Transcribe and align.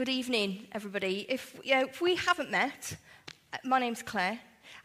Good 0.00 0.08
evening, 0.08 0.66
everybody. 0.72 1.26
If, 1.28 1.60
yeah, 1.62 1.82
if 1.82 2.00
we 2.00 2.14
haven't 2.14 2.50
met, 2.50 2.96
uh, 3.52 3.58
my 3.64 3.78
name's 3.78 4.00
Claire, 4.00 4.40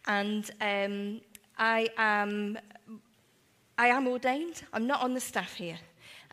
and 0.08 0.52
um, 0.60 1.22
I 1.58 1.88
am 1.96 2.58
I 3.78 3.88
am 3.88 4.10
ordained. 4.10 4.64
I'm 4.74 4.86
not 4.88 5.02
on 5.02 5.14
the 5.14 5.22
staff 5.22 5.54
here. 5.54 5.78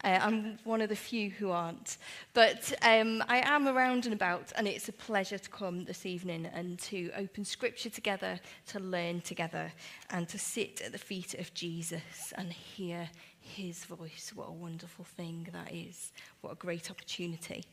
Uh, 0.03 0.19
I'm 0.21 0.59
one 0.65 0.81
of 0.81 0.89
the 0.89 0.97
few 0.97 1.31
who 1.31 1.53
aren't. 1.53 1.97
But 2.35 2.73
um, 2.83 3.23
I 3.29 3.43
am 3.49 3.69
around 3.69 4.07
and 4.07 4.15
about, 4.15 4.53
and 4.57 4.67
it's 4.67 4.89
a 4.89 4.93
pleasure 4.93 5.39
to 5.39 5.49
come 5.49 5.85
this 5.85 6.05
evening 6.05 6.47
and 6.53 6.77
to 6.81 7.13
open 7.17 7.45
scripture 7.45 7.91
together, 7.91 8.41
to 8.67 8.81
learn 8.81 9.21
together, 9.21 9.71
and 10.11 10.29
to 10.29 10.41
sit 10.41 10.81
at 10.81 10.91
the 10.91 10.99
feet 10.99 11.35
of 11.35 11.55
Jesus 11.55 12.33
and 12.37 12.53
hear 12.53 13.09
his 13.39 13.85
voice. 13.85 14.33
What 14.35 14.49
a 14.49 14.53
wonderful 14.53 15.05
thing 15.05 15.47
that 15.53 15.73
is. 15.73 16.11
What 16.41 16.55
a 16.55 16.57
great 16.57 16.91
opportunity. 16.91 17.65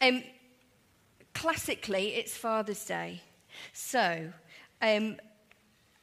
Um, 0.00 0.22
classically, 1.34 2.14
it's 2.14 2.36
Father's 2.36 2.84
Day. 2.84 3.20
So 3.72 4.32
um, 4.82 5.16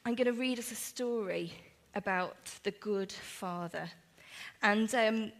I'm 0.05 0.15
going 0.15 0.25
to 0.25 0.33
read 0.33 0.59
us 0.59 0.71
a 0.71 0.75
story 0.75 1.51
about 1.95 2.37
the 2.63 2.71
good 2.71 3.11
father. 3.11 3.89
And 4.61 4.93
um, 4.95 5.31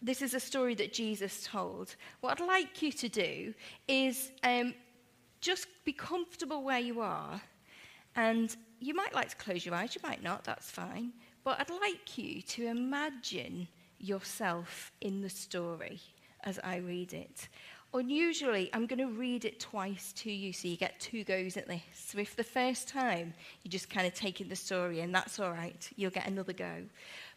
this 0.00 0.22
is 0.22 0.34
a 0.34 0.40
story 0.40 0.74
that 0.76 0.92
Jesus 0.92 1.46
told. 1.46 1.94
What 2.20 2.40
I'd 2.40 2.46
like 2.46 2.82
you 2.82 2.92
to 2.92 3.08
do 3.08 3.54
is 3.86 4.32
um, 4.42 4.74
just 5.40 5.66
be 5.84 5.92
comfortable 5.92 6.62
where 6.62 6.80
you 6.80 7.00
are. 7.00 7.40
And 8.16 8.54
you 8.80 8.94
might 8.94 9.14
like 9.14 9.30
to 9.30 9.36
close 9.36 9.64
your 9.64 9.74
eyes, 9.74 9.94
you 9.94 10.00
might 10.02 10.22
not, 10.22 10.44
that's 10.44 10.70
fine. 10.70 11.12
But 11.44 11.60
I'd 11.60 11.70
like 11.70 12.18
you 12.18 12.42
to 12.42 12.66
imagine 12.66 13.68
yourself 13.98 14.92
in 15.00 15.20
the 15.20 15.30
story 15.30 16.00
as 16.44 16.58
I 16.64 16.76
read 16.76 17.12
it. 17.12 17.48
Unusually, 17.94 18.70
I'm 18.72 18.86
going 18.86 19.00
to 19.00 19.14
read 19.14 19.44
it 19.44 19.60
twice 19.60 20.14
to 20.14 20.32
you 20.32 20.52
so 20.52 20.66
you 20.66 20.78
get 20.78 20.98
two 20.98 21.24
goes 21.24 21.58
at 21.58 21.68
this. 21.68 21.82
So 21.94 22.18
if 22.18 22.34
the 22.34 22.44
first 22.44 22.88
time 22.88 23.34
you're 23.62 23.70
just 23.70 23.90
kind 23.90 24.06
of 24.06 24.14
take 24.14 24.40
in 24.40 24.48
the 24.48 24.56
story 24.56 25.00
and 25.00 25.14
that's 25.14 25.38
all 25.38 25.50
right, 25.50 25.90
you'll 25.96 26.10
get 26.10 26.26
another 26.26 26.54
go. 26.54 26.84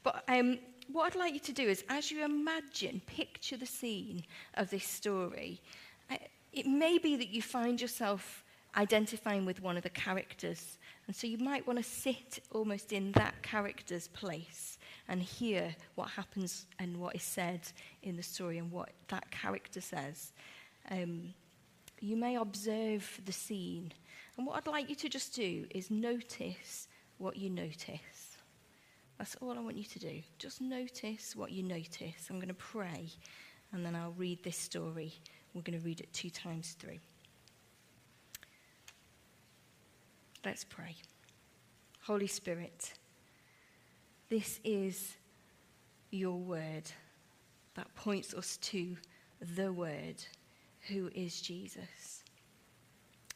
But 0.03 0.23
um, 0.30 0.59
what 0.89 1.08
I'd 1.08 1.20
like 1.20 1.33
you 1.33 1.42
to 1.42 1.52
do 1.52 1.67
is, 1.67 1.83
as 1.89 2.09
you 2.09 2.23
imagine, 2.23 3.02
picture 3.06 3.58
the 3.58 3.66
scene 3.66 4.23
of 4.53 4.70
this 4.70 4.86
story, 4.86 5.59
it 6.53 6.66
may 6.66 7.00
be 7.00 7.17
that 7.17 7.30
you 7.30 7.42
find 7.42 7.81
yourself 7.81 8.44
identifying 8.78 9.45
with 9.45 9.61
one 9.61 9.76
of 9.76 9.83
the 9.83 9.89
characters. 9.89 10.78
And 11.08 11.16
so 11.16 11.28
you 11.28 11.38
might 11.38 11.67
want 11.67 11.80
to 11.80 11.83
sit 11.83 12.39
almost 12.52 12.94
in 12.94 13.11
that 13.14 13.42
character's 13.42 14.08
place 14.08 14.75
and 15.08 15.22
hear 15.22 15.75
what 15.95 16.09
happens 16.09 16.66
and 16.80 16.98
what 16.98 17.16
is 17.16 17.23
said 17.23 17.61
in 18.03 18.17
the 18.17 18.23
story 18.23 18.58
and 18.58 18.72
what 18.72 18.89
that 19.09 19.30
character 19.31 19.81
says. 19.81 20.31
Um, 20.89 21.34
you 22.00 22.17
may 22.17 22.36
observe 22.36 23.22
the 23.26 23.31
scene. 23.31 23.92
And 24.38 24.45
what 24.45 24.58
I'd 24.58 24.67
like 24.67 24.89
you 24.89 24.95
to 24.95 25.09
just 25.09 25.33
do 25.36 25.66
is 25.70 25.89
notice 25.89 26.88
what 27.17 27.38
you 27.38 27.50
notice. 27.50 28.38
That's 29.17 29.36
all 29.42 29.52
I 29.52 29.61
want 29.61 29.78
you 29.78 29.86
to 29.86 30.00
do. 30.00 30.22
Just 30.39 30.59
notice 30.59 31.36
what 31.36 31.52
you 31.52 31.64
notice. 31.64 32.28
I'm 32.30 32.38
going 32.38 32.50
to 32.50 32.53
pray 32.53 33.09
and 33.72 33.86
then 33.86 33.95
I'll 33.95 34.14
read 34.17 34.44
this 34.44 34.58
story. 34.58 35.14
We're 35.53 35.61
going 35.61 35.80
to 35.80 35.86
read 35.86 36.02
it 36.02 36.11
two 36.11 36.30
times 36.30 36.76
through. 36.80 37.00
Let's 40.44 40.64
pray. 40.64 40.95
Holy 42.02 42.28
Spirit, 42.28 42.94
this 44.30 44.59
is 44.64 45.16
your 46.12 46.38
word 46.38 46.92
that 47.76 47.94
points 47.95 48.34
us 48.34 48.58
to 48.58 48.95
the 49.56 49.72
word 49.72 50.23
who 50.88 51.09
is 51.14 51.42
Jesus. 51.42 52.23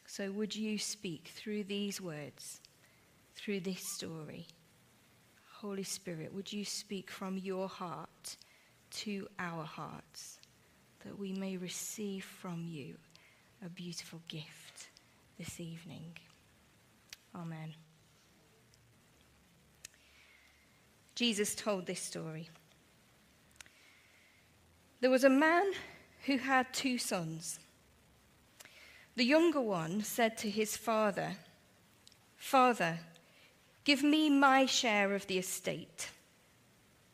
So, 0.06 0.30
would 0.32 0.54
you 0.56 0.78
speak 0.78 1.30
through 1.34 1.64
these 1.64 2.00
words, 2.00 2.60
through 3.36 3.60
this 3.60 3.80
story? 3.80 4.46
Holy 5.60 5.82
Spirit, 5.82 6.32
would 6.34 6.52
you 6.52 6.64
speak 6.64 7.10
from 7.10 7.38
your 7.38 7.68
heart 7.68 8.36
to 8.90 9.28
our 9.38 9.64
hearts 9.64 10.38
that 11.04 11.18
we 11.18 11.32
may 11.32 11.56
receive 11.56 12.24
from 12.24 12.64
you 12.66 12.96
a 13.64 13.68
beautiful 13.68 14.20
gift 14.26 14.88
this 15.38 15.60
evening? 15.60 16.16
Amen. 17.34 17.74
Jesus 21.20 21.54
told 21.54 21.84
this 21.84 22.00
story. 22.00 22.48
There 25.02 25.10
was 25.10 25.22
a 25.22 25.28
man 25.28 25.72
who 26.24 26.38
had 26.38 26.72
two 26.72 26.96
sons. 26.96 27.58
The 29.16 29.24
younger 29.26 29.60
one 29.60 30.02
said 30.02 30.38
to 30.38 30.48
his 30.48 30.78
father, 30.78 31.32
Father, 32.38 33.00
give 33.84 34.02
me 34.02 34.30
my 34.30 34.64
share 34.64 35.14
of 35.14 35.26
the 35.26 35.36
estate. 35.36 36.08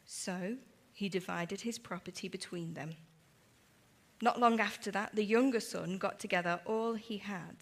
So 0.05 0.55
he 0.93 1.09
divided 1.09 1.63
his 1.63 1.77
property 1.77 2.29
between 2.29 2.75
them. 2.75 2.95
Not 4.23 4.39
long 4.39 4.61
after 4.61 4.93
that, 4.93 5.17
the 5.17 5.25
younger 5.25 5.59
son 5.59 5.99
got 5.99 6.21
together 6.21 6.61
all 6.65 6.95
he 6.95 7.17
had, 7.17 7.57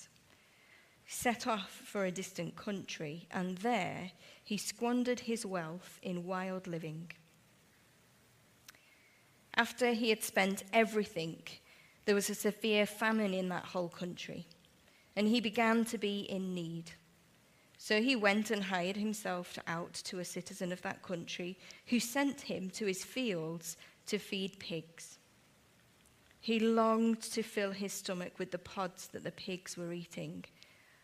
set 1.06 1.47
off 1.47 1.82
for 1.84 2.04
a 2.04 2.10
distant 2.10 2.56
country, 2.56 3.26
and 3.31 3.59
there 3.59 4.12
he 4.42 4.56
squandered 4.56 5.20
his 5.20 5.44
wealth 5.44 5.98
in 6.03 6.26
wild 6.26 6.66
living. 6.66 7.10
After 9.56 9.93
he 9.93 10.10
had 10.10 10.22
spent 10.22 10.64
everything, 10.72 11.38
there 12.04 12.14
was 12.14 12.28
a 12.28 12.34
severe 12.34 12.87
famine 12.87 13.32
in 13.32 13.48
that 13.50 13.66
whole 13.66 13.88
country, 13.88 14.47
and 15.16 15.28
he 15.28 15.41
began 15.41 15.84
to 15.87 15.98
be 15.98 16.20
in 16.20 16.54
need. 16.54 16.93
So 17.78 18.00
he 18.00 18.16
went 18.16 18.50
and 18.50 18.64
hired 18.64 18.97
himself 18.97 19.59
out 19.66 19.93
to 20.04 20.19
a 20.19 20.25
citizen 20.25 20.72
of 20.72 20.82
that 20.82 21.03
country 21.03 21.59
who 21.87 22.00
sent 22.00 22.41
him 22.41 22.70
to 22.70 22.87
his 22.87 23.04
fields 23.04 23.76
to 24.06 24.19
feed 24.19 24.59
pigs. 24.59 25.19
He 26.41 26.59
longed 26.59 27.22
to 27.22 27.43
fill 27.43 27.72
his 27.72 27.93
stomach 27.93 28.38
with 28.38 28.50
the 28.50 28.59
pods 28.59 29.09
that 29.09 29.25
the 29.25 29.31
pigs 29.31 29.76
were 29.76 29.93
eating, 29.93 30.44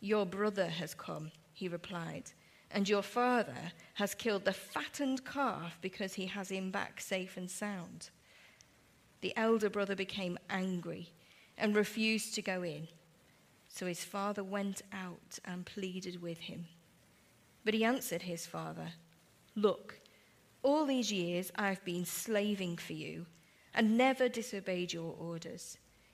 Your 0.00 0.26
brother 0.26 0.68
has 0.68 0.94
come, 0.94 1.30
he 1.52 1.68
replied, 1.68 2.24
and 2.70 2.88
your 2.88 3.02
father 3.02 3.72
has 3.94 4.14
killed 4.14 4.44
the 4.44 4.52
fattened 4.52 5.24
calf 5.24 5.78
because 5.80 6.14
he 6.14 6.26
has 6.26 6.50
him 6.50 6.70
back 6.70 7.00
safe 7.00 7.36
and 7.36 7.50
sound. 7.50 8.10
The 9.20 9.36
elder 9.36 9.68
brother 9.68 9.94
became 9.94 10.38
angry, 10.48 11.10
and 11.60 11.76
refused 11.76 12.34
to 12.34 12.42
go 12.42 12.62
in. 12.62 12.88
So 13.68 13.86
his 13.86 14.02
father 14.02 14.42
went 14.42 14.82
out 14.92 15.38
and 15.44 15.64
pleaded 15.64 16.20
with 16.20 16.38
him. 16.38 16.66
But 17.64 17.74
he 17.74 17.84
answered 17.84 18.22
his 18.22 18.46
father, 18.46 18.88
Look, 19.54 20.00
all 20.62 20.86
these 20.86 21.12
years 21.12 21.52
I've 21.56 21.84
been 21.84 22.04
slaving 22.04 22.78
for 22.78 22.94
you 22.94 23.26
and 23.74 23.96
never 23.96 24.28
disobeyed 24.28 24.92
your 24.92 25.14
orders. 25.18 25.78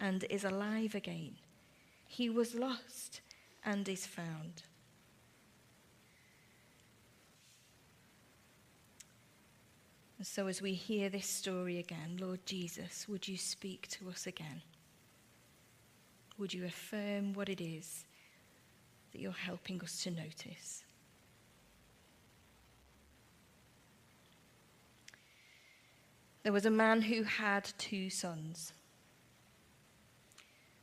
and 0.00 0.24
is 0.30 0.44
alive 0.44 0.94
again. 0.94 1.36
He 2.06 2.30
was 2.30 2.54
lost 2.54 3.20
and 3.64 3.88
is 3.88 4.06
found. 4.06 4.62
And 10.18 10.26
so, 10.26 10.48
as 10.48 10.60
we 10.60 10.74
hear 10.74 11.08
this 11.08 11.26
story 11.26 11.78
again, 11.78 12.18
Lord 12.20 12.44
Jesus, 12.44 13.06
would 13.08 13.26
you 13.26 13.36
speak 13.36 13.88
to 13.88 14.08
us 14.10 14.26
again? 14.26 14.62
Would 16.38 16.52
you 16.52 16.66
affirm 16.66 17.32
what 17.32 17.48
it 17.48 17.60
is 17.60 18.04
that 19.12 19.20
you're 19.20 19.32
helping 19.32 19.80
us 19.82 20.02
to 20.02 20.10
notice? 20.10 20.84
There 26.42 26.52
was 26.52 26.66
a 26.66 26.70
man 26.70 27.02
who 27.02 27.22
had 27.22 27.70
two 27.78 28.08
sons. 28.08 28.72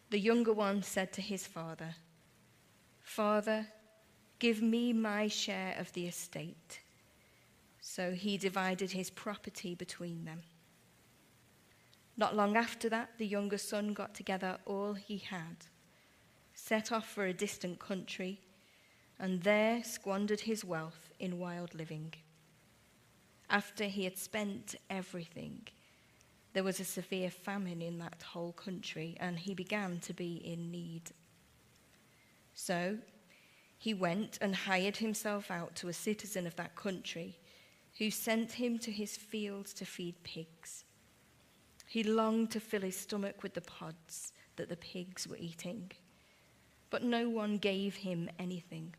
The 0.10 0.20
younger 0.20 0.54
one 0.54 0.84
said 0.84 1.12
to 1.14 1.22
his 1.22 1.46
father, 1.46 1.96
Father, 3.02 3.68
give 4.40 4.62
me 4.62 4.94
my 4.94 5.28
share 5.28 5.76
of 5.78 5.92
the 5.94 6.08
estate. 6.08 6.80
So 7.82 8.12
he 8.12 8.38
divided 8.38 8.92
his 8.92 9.10
property 9.10 9.76
between 9.76 10.26
them. 10.26 10.42
Not 12.16 12.36
long 12.36 12.56
after 12.58 12.90
that, 12.90 13.12
the 13.18 13.28
younger 13.28 13.58
son 13.58 13.94
got 13.94 14.16
together 14.16 14.58
all 14.66 14.94
he 14.94 15.18
had, 15.18 15.66
set 16.54 16.92
off 16.92 17.08
for 17.08 17.26
a 17.26 17.34
distant 17.34 17.80
country, 17.80 18.42
and 19.20 19.44
there 19.44 19.84
squandered 19.84 20.42
his 20.42 20.66
wealth 20.66 21.10
in 21.20 21.40
wild 21.40 21.76
living. 21.76 22.14
After 23.50 23.86
he 23.86 24.04
had 24.04 24.18
spent 24.18 24.76
everything, 24.90 25.68
there 26.54 26.64
was 26.64 26.80
a 26.80 26.86
severe 26.86 27.30
famine 27.30 27.82
in 27.82 28.00
that 28.00 28.24
whole 28.24 28.54
country, 28.54 29.16
and 29.20 29.38
he 29.38 29.54
began 29.54 30.00
to 30.00 30.14
be 30.14 30.36
in 30.44 30.72
need. 30.72 31.12
So 32.54 32.98
he 33.78 33.94
went 33.94 34.40
and 34.42 34.56
hired 34.56 34.98
himself 34.98 35.52
out 35.52 35.76
to 35.76 35.88
a 35.88 35.94
citizen 35.94 36.48
of 36.48 36.56
that 36.56 36.76
country 36.76 37.38
who 37.98 38.10
sent 38.10 38.52
him 38.52 38.80
to 38.80 38.92
his 38.92 39.16
fields 39.16 39.74
to 39.74 39.86
feed 39.86 40.16
pigs. 40.24 40.84
He 41.88 42.04
longed 42.04 42.52
to 42.52 42.60
fill 42.60 42.82
his 42.82 42.98
stomach 42.98 43.44
with 43.44 43.54
the 43.54 43.62
pods 43.62 44.34
that 44.56 44.70
the 44.70 44.76
pigs 44.76 45.28
were 45.28 45.38
eating, 45.38 45.92
but 46.90 47.04
no 47.04 47.30
one 47.30 47.58
gave 47.58 47.96
him 47.96 48.30
anything. 48.40 48.94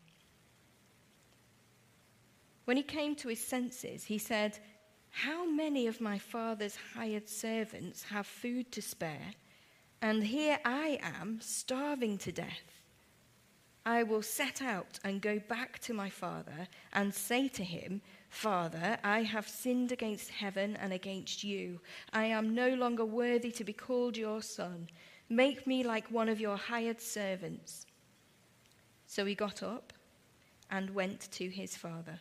When 2.64 2.76
he 2.76 2.82
came 2.82 3.16
to 3.16 3.28
his 3.28 3.44
senses, 3.44 4.04
he 4.04 4.18
said, 4.18 4.58
How 5.10 5.44
many 5.44 5.86
of 5.86 6.00
my 6.00 6.18
father's 6.18 6.78
hired 6.94 7.28
servants 7.28 8.04
have 8.04 8.26
food 8.26 8.70
to 8.72 8.82
spare, 8.82 9.34
and 10.00 10.22
here 10.22 10.58
I 10.64 10.98
am 11.02 11.40
starving 11.40 12.18
to 12.18 12.32
death? 12.32 12.78
I 13.84 14.02
will 14.02 14.22
set 14.22 14.60
out 14.60 14.98
and 15.02 15.22
go 15.22 15.38
back 15.38 15.78
to 15.80 15.94
my 15.94 16.10
father 16.10 16.68
and 16.92 17.14
say 17.14 17.48
to 17.48 17.64
him, 17.64 18.02
Father, 18.28 18.98
I 19.02 19.22
have 19.22 19.48
sinned 19.48 19.92
against 19.92 20.30
heaven 20.30 20.76
and 20.76 20.92
against 20.92 21.42
you. 21.42 21.80
I 22.12 22.26
am 22.26 22.54
no 22.54 22.74
longer 22.74 23.06
worthy 23.06 23.50
to 23.52 23.64
be 23.64 23.72
called 23.72 24.16
your 24.16 24.42
son. 24.42 24.88
Make 25.30 25.66
me 25.66 25.82
like 25.82 26.10
one 26.10 26.28
of 26.28 26.38
your 26.38 26.56
hired 26.56 27.00
servants. 27.00 27.86
So 29.06 29.24
he 29.24 29.34
got 29.34 29.62
up 29.62 29.94
and 30.70 30.90
went 30.90 31.30
to 31.32 31.48
his 31.48 31.74
father. 31.74 32.20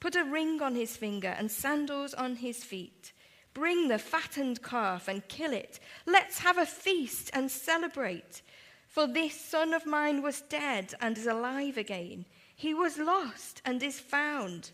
Put 0.00 0.16
a 0.16 0.24
ring 0.24 0.62
on 0.62 0.74
his 0.74 0.96
finger 0.96 1.34
and 1.38 1.50
sandals 1.50 2.14
on 2.14 2.36
his 2.36 2.64
feet. 2.64 3.12
Bring 3.52 3.88
the 3.88 3.98
fattened 3.98 4.62
calf 4.62 5.08
and 5.08 5.26
kill 5.28 5.52
it. 5.52 5.78
Let's 6.06 6.38
have 6.38 6.56
a 6.56 6.66
feast 6.66 7.30
and 7.34 7.50
celebrate. 7.50 8.42
For 8.88 9.06
this 9.06 9.38
son 9.38 9.74
of 9.74 9.86
mine 9.86 10.22
was 10.22 10.40
dead 10.40 10.94
and 11.00 11.16
is 11.16 11.26
alive 11.26 11.76
again. 11.76 12.24
He 12.56 12.74
was 12.74 12.98
lost 12.98 13.60
and 13.64 13.82
is 13.82 14.00
found. 14.00 14.70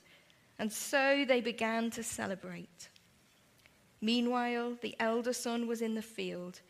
And 0.58 0.72
so 0.72 1.24
they 1.26 1.40
began 1.40 1.90
to 1.90 2.02
celebrate. 2.02 2.88
Meanwhile, 4.00 4.76
the 4.80 4.94
elder 5.00 5.32
son 5.32 5.66
was 5.66 5.82
in 5.82 5.94
the 5.94 6.02
field, 6.02 6.60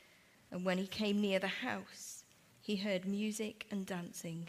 and 0.51 0.65
when 0.65 0.79
he 0.79 0.87
came 0.87 1.21
near 1.21 1.39
the 1.39 1.49
house, 1.49 2.25
he 2.61 2.77
heard 2.77 3.05
music 3.05 3.67
and 3.71 3.85
dancing. 3.85 4.49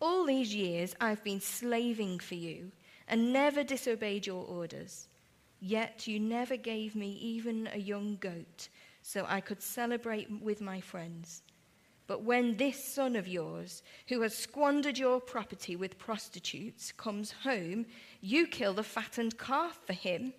all 0.00 0.24
these 0.24 0.54
years 0.54 0.94
I've 1.00 1.22
been 1.22 1.40
slaving 1.40 2.18
for 2.18 2.34
you 2.34 2.72
and 3.08 3.32
never 3.32 3.62
disobeyed 3.62 4.26
your 4.26 4.44
orders. 4.44 5.08
Yet 5.60 6.06
you 6.06 6.18
never 6.18 6.56
gave 6.56 6.94
me 6.96 7.12
even 7.20 7.68
a 7.72 7.78
young 7.78 8.16
goat 8.20 8.68
so 9.02 9.26
I 9.28 9.40
could 9.40 9.62
celebrate 9.62 10.30
with 10.42 10.60
my 10.60 10.80
friends. 10.80 11.42
But 12.06 12.24
when 12.24 12.56
this 12.56 12.82
son 12.82 13.14
of 13.14 13.28
yours, 13.28 13.82
who 14.08 14.22
has 14.22 14.36
squandered 14.36 14.98
your 14.98 15.20
property 15.20 15.76
with 15.76 15.98
prostitutes, 15.98 16.90
comes 16.90 17.30
home, 17.44 17.86
you 18.20 18.46
kill 18.46 18.74
the 18.74 18.82
fattened 18.82 19.38
calf 19.38 19.78
for 19.86 19.92
him. 19.92 20.32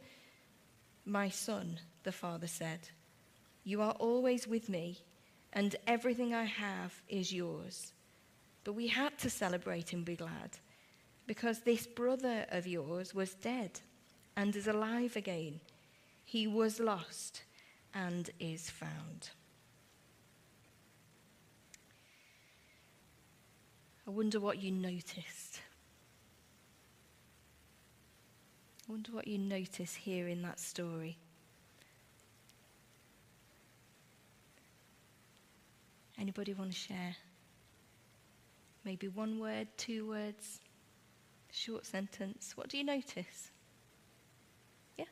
My 1.06 1.30
son, 1.30 1.80
the 2.04 2.12
father 2.12 2.48
said, 2.48 2.90
you 3.64 3.82
are 3.82 3.96
always 4.00 4.48
with 4.48 4.70
me, 4.70 4.98
and 5.54 5.76
everything 5.86 6.34
I 6.34 6.46
have 6.46 7.02
is 7.08 7.32
yours. 7.32 7.94
But 8.64 8.74
we 8.74 8.88
had 8.88 9.18
to 9.20 9.30
celebrate 9.30 9.92
and 9.94 10.06
be 10.06 10.16
glad, 10.16 10.60
because 11.26 11.60
this 11.62 11.88
brother 11.88 12.46
of 12.50 12.68
yours 12.68 13.14
was 13.14 13.34
dead 13.34 13.80
and 14.36 14.56
is 14.56 14.68
alive 14.68 15.16
again. 15.16 15.60
He 16.24 16.48
was 16.48 16.80
lost 16.80 17.44
and 17.94 18.30
is 18.40 18.70
found. 18.70 19.32
I 24.08 24.12
wonder 24.12 24.40
what 24.40 24.62
you 24.62 24.72
noticed. 24.72 25.62
I 28.88 28.92
wonder 28.92 29.12
what 29.12 29.28
you 29.28 29.38
notice 29.38 29.96
here 29.96 30.28
in 30.28 30.42
that 30.42 30.60
story. 30.60 31.18
Anybody 36.20 36.54
want 36.54 36.72
to 36.72 36.78
share? 36.78 37.16
Maybe 38.84 39.08
one 39.08 39.40
word, 39.40 39.68
two 39.78 40.08
words, 40.08 40.60
short 41.52 41.86
sentence. 41.86 42.54
What 42.56 42.70
do 42.70 42.78
you 42.78 42.84
notice? 42.84 43.52
Yeah? 44.98 45.06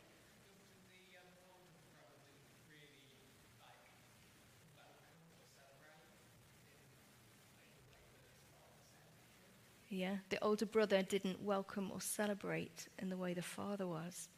Yeah, 9.89 10.15
the 10.29 10.43
older 10.43 10.65
brother 10.65 11.03
didn't 11.03 11.41
welcome 11.41 11.91
or 11.91 12.01
celebrate 12.01 12.87
in 12.97 13.09
the 13.09 13.17
way 13.17 13.33
the 13.33 13.41
father 13.43 13.85
was. 13.85 14.29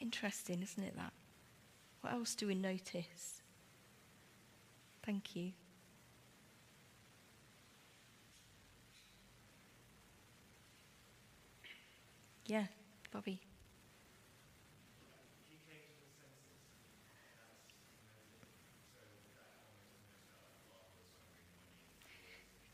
Interesting, 0.00 0.62
isn't 0.62 0.82
it, 0.82 0.96
that? 0.96 1.12
What 2.00 2.12
else 2.14 2.34
do 2.34 2.46
we 2.48 2.54
notice? 2.54 3.42
Thank 5.04 5.36
you. 5.36 5.52
Yeah, 12.50 12.66
Bobby. 13.12 13.38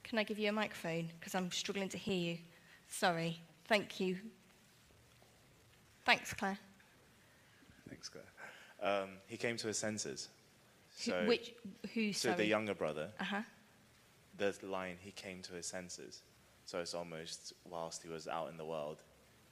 Can 0.04 0.18
I 0.18 0.22
give 0.22 0.38
you 0.38 0.48
a 0.48 0.52
microphone? 0.52 1.10
Because 1.18 1.34
I'm 1.34 1.50
struggling 1.50 1.88
to 1.90 1.98
hear 1.98 2.14
you. 2.32 2.38
Sorry. 2.88 3.40
Thank 3.66 3.98
you. 3.98 4.18
Thanks, 6.04 6.32
Claire. 6.32 6.58
Thanks, 7.88 8.08
Claire. 8.08 8.24
Um, 8.80 9.10
he 9.26 9.36
came 9.36 9.56
to 9.56 9.66
his 9.66 9.78
senses. 9.78 10.28
Who- 11.04 11.10
So, 11.10 11.26
Which, 11.26 11.54
who, 11.92 12.12
so 12.12 12.28
sorry? 12.30 12.36
the 12.38 12.46
younger 12.46 12.74
brother, 12.74 13.10
Uh 13.20 13.24
huh. 13.24 13.42
the 14.38 14.54
line, 14.62 14.96
he 15.00 15.10
came 15.10 15.42
to 15.42 15.52
his 15.54 15.66
senses. 15.66 16.22
So 16.64 16.78
it's 16.80 16.94
almost 16.94 17.52
whilst 17.64 18.02
he 18.02 18.08
was 18.08 18.26
out 18.28 18.48
in 18.50 18.56
the 18.56 18.64
world, 18.64 19.02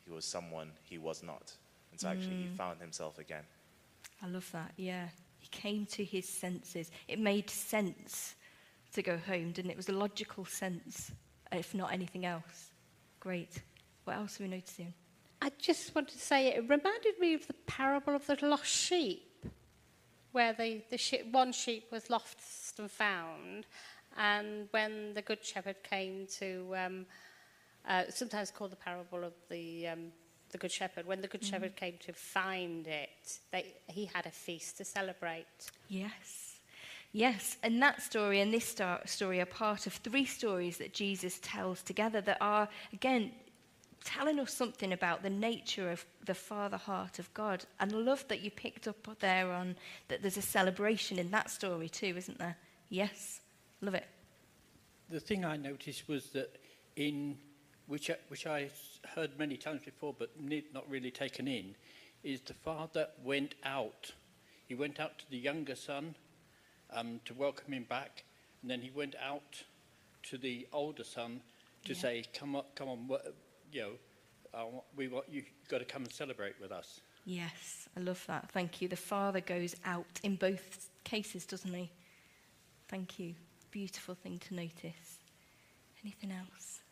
he 0.05 0.13
was 0.13 0.25
someone 0.25 0.71
he 0.83 0.99
was 0.99 1.23
not. 1.23 1.53
And 1.91 2.01
so 2.01 2.09
actually, 2.09 2.37
mm. 2.37 2.51
he 2.51 2.57
found 2.57 2.81
himself 2.81 3.19
again. 3.19 3.45
I 4.23 4.27
love 4.27 4.49
that. 4.53 4.73
Yeah. 4.77 5.09
He 5.39 5.49
came 5.49 5.87
to 5.87 6.05
his 6.05 6.29
senses. 6.29 6.91
It 7.07 7.19
made 7.19 7.51
sense 7.51 8.35
to 8.95 9.03
go 9.03 9.17
home, 9.17 9.53
didn't 9.53 9.71
it? 9.71 9.75
It 9.75 9.77
was 9.77 9.89
a 9.89 9.93
logical 9.93 10.45
sense, 10.45 11.13
if 11.53 11.75
not 11.75 11.93
anything 11.93 12.25
else. 12.25 12.71
Great. 13.21 13.63
What 14.05 14.17
else 14.17 14.41
are 14.41 14.45
we 14.45 14.51
noticing? 14.51 14.93
I 15.43 15.51
just 15.59 15.95
wanted 15.95 16.15
to 16.15 16.19
say 16.21 16.49
it 16.49 16.63
reminded 16.63 17.19
me 17.21 17.35
of 17.35 17.47
the 17.47 17.55
parable 17.67 18.15
of 18.15 18.27
the 18.27 18.39
lost 18.43 18.67
sheep, 18.67 19.47
where 20.33 20.53
the, 20.53 20.83
the 20.91 20.99
sheep, 20.99 21.31
one 21.33 21.53
sheep 21.53 21.89
was 21.93 22.09
lost 22.09 22.79
and 22.79 22.91
found, 22.91 23.67
and 24.17 24.69
when 24.71 25.13
the 25.15 25.23
good 25.23 25.45
shepherd 25.45 25.77
came 25.83 26.27
to 26.39 26.75
um, 26.77 27.07
uh, 27.89 28.05
sometimes 28.09 28.51
called 28.51 28.73
the 28.73 28.77
parable 28.77 29.25
of 29.25 29.33
the 29.49 29.89
um, 29.89 30.13
the 30.55 30.59
good 30.59 30.71
shepherd, 30.71 31.05
when 31.05 31.21
the 31.21 31.27
good 31.27 31.45
shepherd 31.45 31.75
came 31.75 31.95
to 31.99 32.13
find 32.13 32.87
it, 32.87 33.39
they, 33.51 33.75
he 33.89 34.05
had 34.15 34.25
a 34.25 34.31
feast 34.31 34.79
to 34.79 34.85
celebrate. 34.85 35.47
Yes. 35.89 36.61
Yes, 37.11 37.57
and 37.63 37.83
that 37.83 38.03
story 38.03 38.41
and 38.41 38.53
this 38.55 38.65
star- 38.65 39.01
story 39.05 39.41
are 39.41 39.47
part 39.47 39.87
of 39.89 39.95
three 39.95 40.25
stories 40.25 40.79
that 40.79 40.93
Jesus 40.93 41.41
tells 41.43 41.83
together 41.83 42.21
that 42.21 42.39
are, 42.41 42.69
again, 42.93 43.33
telling 44.05 44.39
us 44.39 44.53
something 44.53 44.93
about 44.93 45.23
the 45.23 45.31
nature 45.31 45.91
of 45.91 46.05
the 46.25 46.35
Father 46.35 46.77
heart 46.77 47.19
of 47.19 47.33
God. 47.35 47.65
And 47.81 47.93
I 47.93 47.97
love 47.97 48.27
that 48.29 48.41
you 48.41 48.51
picked 48.51 48.87
up 48.87 49.09
there 49.21 49.51
on 49.53 49.77
that 50.09 50.23
there's 50.23 50.37
a 50.37 50.43
celebration 50.43 51.19
in 51.19 51.31
that 51.31 51.51
story 51.51 51.89
too, 51.89 52.15
isn't 52.17 52.39
there? 52.39 52.57
Yes, 52.91 53.41
love 53.81 53.95
it. 53.95 54.07
The 55.11 55.21
thing 55.21 55.45
I 55.45 55.57
noticed 55.57 56.09
was 56.09 56.31
that 56.31 56.59
in 56.97 57.39
Uh, 57.85 57.91
which 57.93 58.11
I, 58.11 58.17
which 58.29 58.47
I 58.47 58.71
heard 59.15 59.39
many 59.39 59.57
times 59.57 59.83
before, 59.85 60.15
but 60.19 60.31
not 60.73 60.89
really 60.89 61.11
taken 61.11 61.49
in, 61.49 61.75
is 62.23 62.41
the 62.41 62.55
father 62.55 63.09
went 63.23 63.55
out. 63.65 64.13
He 64.67 64.75
went 64.75 65.01
out 65.01 65.19
to 65.19 65.25
the 65.31 65.37
younger 65.37 65.77
son 65.77 66.15
um, 66.93 67.21
to 67.27 67.35
welcome 67.35 67.73
him 67.73 67.85
back, 67.85 68.25
and 68.63 68.71
then 68.71 68.81
he 68.81 68.91
went 68.91 69.15
out 69.23 69.63
to 70.25 70.39
the 70.39 70.67
older 70.73 71.05
son 71.05 71.41
to 71.85 71.93
yeah. 71.93 72.01
say, 72.01 72.25
"Come 72.33 72.57
on, 72.57 72.65
come 72.75 72.89
on, 72.89 73.09
you 73.73 73.83
know, 73.83 73.91
uh, 74.55 74.65
we 74.97 75.09
want 75.09 75.27
you 75.31 75.45
got 75.69 75.79
to 75.79 75.85
come 75.85 76.03
and 76.03 76.13
celebrate 76.13 76.55
with 76.61 76.73
us." 76.73 77.01
Yes, 77.27 77.89
I 77.97 78.01
love 78.01 78.23
that. 78.27 78.51
Thank 78.51 78.83
you. 78.83 78.89
The 78.89 78.97
father 78.97 79.41
goes 79.41 79.77
out 79.85 80.21
in 80.23 80.37
both 80.37 80.91
cases, 81.05 81.47
doesn't 81.47 81.73
he? 81.73 81.91
Thank 82.89 83.19
you. 83.19 83.35
Beautiful 83.71 84.15
thing 84.15 84.39
to 84.49 84.55
notice. 84.55 85.19
Anything 86.03 86.33
else? 86.33 86.84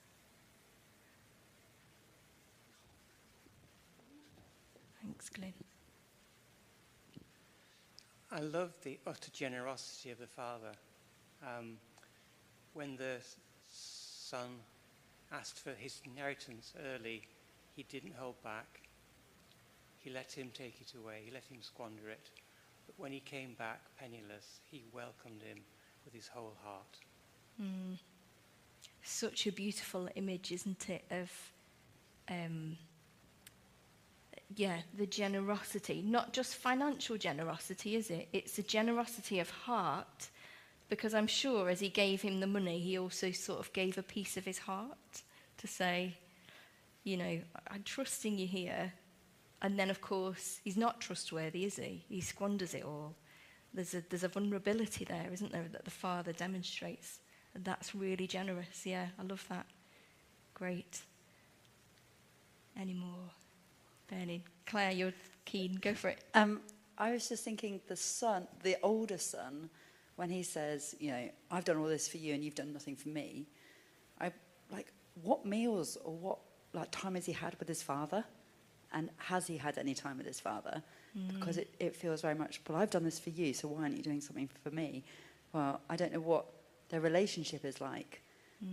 Thanks, 5.22 5.38
Glenn. 5.38 5.54
I 8.32 8.40
love 8.40 8.72
the 8.82 8.98
utter 9.06 9.30
generosity 9.32 10.10
of 10.10 10.18
the 10.18 10.26
father. 10.26 10.72
Um, 11.42 11.76
when 12.72 12.96
the 12.96 13.18
son 13.68 14.48
asked 15.30 15.60
for 15.60 15.74
his 15.74 16.00
inheritance 16.04 16.72
early, 16.92 17.22
he 17.76 17.84
didn't 17.84 18.14
hold 18.18 18.42
back. 18.42 18.80
He 19.98 20.10
let 20.10 20.32
him 20.32 20.50
take 20.52 20.80
it 20.80 20.94
away, 20.98 21.22
he 21.24 21.30
let 21.30 21.44
him 21.44 21.58
squander 21.60 22.08
it. 22.10 22.30
But 22.86 22.98
when 22.98 23.12
he 23.12 23.20
came 23.20 23.54
back 23.56 23.80
penniless, 24.00 24.60
he 24.68 24.82
welcomed 24.92 25.42
him 25.42 25.58
with 26.04 26.14
his 26.14 26.26
whole 26.26 26.56
heart. 26.64 26.98
Mm. 27.62 27.96
Such 29.04 29.46
a 29.46 29.52
beautiful 29.52 30.08
image, 30.16 30.50
isn't 30.50 30.90
it, 30.90 31.04
of, 31.12 31.30
um, 32.28 32.76
yeah, 34.56 34.78
the 34.96 35.06
generosity. 35.06 36.02
Not 36.04 36.32
just 36.32 36.56
financial 36.56 37.16
generosity, 37.16 37.96
is 37.96 38.10
it? 38.10 38.28
It's 38.32 38.58
a 38.58 38.62
generosity 38.62 39.38
of 39.38 39.50
heart, 39.50 40.28
because 40.88 41.14
I'm 41.14 41.26
sure 41.26 41.68
as 41.68 41.80
he 41.80 41.88
gave 41.88 42.22
him 42.22 42.40
the 42.40 42.46
money, 42.46 42.80
he 42.80 42.98
also 42.98 43.30
sort 43.30 43.60
of 43.60 43.72
gave 43.72 43.98
a 43.98 44.02
piece 44.02 44.36
of 44.36 44.44
his 44.44 44.58
heart 44.58 45.22
to 45.58 45.66
say, 45.66 46.16
you 47.04 47.16
know, 47.16 47.40
I'm 47.70 47.82
trusting 47.82 48.38
you 48.38 48.46
here. 48.46 48.92
And 49.62 49.78
then, 49.78 49.90
of 49.90 50.00
course, 50.00 50.60
he's 50.64 50.76
not 50.76 51.00
trustworthy, 51.00 51.64
is 51.64 51.76
he? 51.76 52.04
He 52.08 52.20
squanders 52.20 52.74
it 52.74 52.84
all. 52.84 53.14
There's 53.72 53.94
a, 53.94 54.02
there's 54.10 54.24
a 54.24 54.28
vulnerability 54.28 55.04
there, 55.04 55.28
isn't 55.32 55.52
there, 55.52 55.66
that 55.72 55.84
the 55.84 55.90
father 55.90 56.32
demonstrates. 56.32 57.20
And 57.54 57.64
that's 57.64 57.94
really 57.94 58.26
generous. 58.26 58.84
Yeah, 58.84 59.06
I 59.18 59.22
love 59.22 59.44
that. 59.48 59.66
Great. 60.54 61.00
Any 62.78 62.94
more? 62.94 63.30
Bernie. 64.12 64.44
Claire, 64.66 64.92
you're 64.92 65.12
keen. 65.44 65.78
Go 65.80 65.94
for 65.94 66.08
it. 66.08 66.24
Um, 66.34 66.60
I 66.98 67.12
was 67.12 67.28
just 67.28 67.44
thinking 67.44 67.80
the 67.88 67.96
son, 67.96 68.46
the 68.62 68.76
older 68.82 69.18
son, 69.18 69.70
when 70.16 70.28
he 70.28 70.42
says, 70.42 70.94
you 71.00 71.10
know, 71.10 71.28
I've 71.50 71.64
done 71.64 71.78
all 71.78 71.86
this 71.86 72.08
for 72.08 72.18
you 72.18 72.34
and 72.34 72.44
you've 72.44 72.54
done 72.54 72.72
nothing 72.72 72.96
for 72.96 73.08
me. 73.08 73.46
I 74.20 74.30
like 74.70 74.92
what 75.22 75.46
meals 75.46 75.96
or 76.04 76.14
what 76.14 76.38
like 76.74 76.90
time 76.90 77.14
has 77.14 77.26
he 77.26 77.32
had 77.32 77.56
with 77.58 77.68
his 77.68 77.82
father, 77.82 78.24
and 78.92 79.10
has 79.16 79.46
he 79.46 79.56
had 79.56 79.78
any 79.78 79.94
time 79.94 80.18
with 80.18 80.26
his 80.26 80.40
father? 80.40 80.82
Because 81.34 81.58
it, 81.58 81.74
it 81.78 81.94
feels 81.94 82.22
very 82.22 82.34
much, 82.34 82.60
well, 82.66 82.78
I've 82.78 82.88
done 82.88 83.04
this 83.04 83.18
for 83.18 83.28
you, 83.30 83.52
so 83.52 83.68
why 83.68 83.82
aren't 83.82 83.96
you 83.98 84.02
doing 84.02 84.22
something 84.22 84.48
for 84.62 84.70
me? 84.70 85.04
Well, 85.52 85.80
I 85.90 85.96
don't 85.96 86.12
know 86.12 86.20
what 86.20 86.46
their 86.88 87.00
relationship 87.02 87.66
is 87.66 87.82
like, 87.82 88.22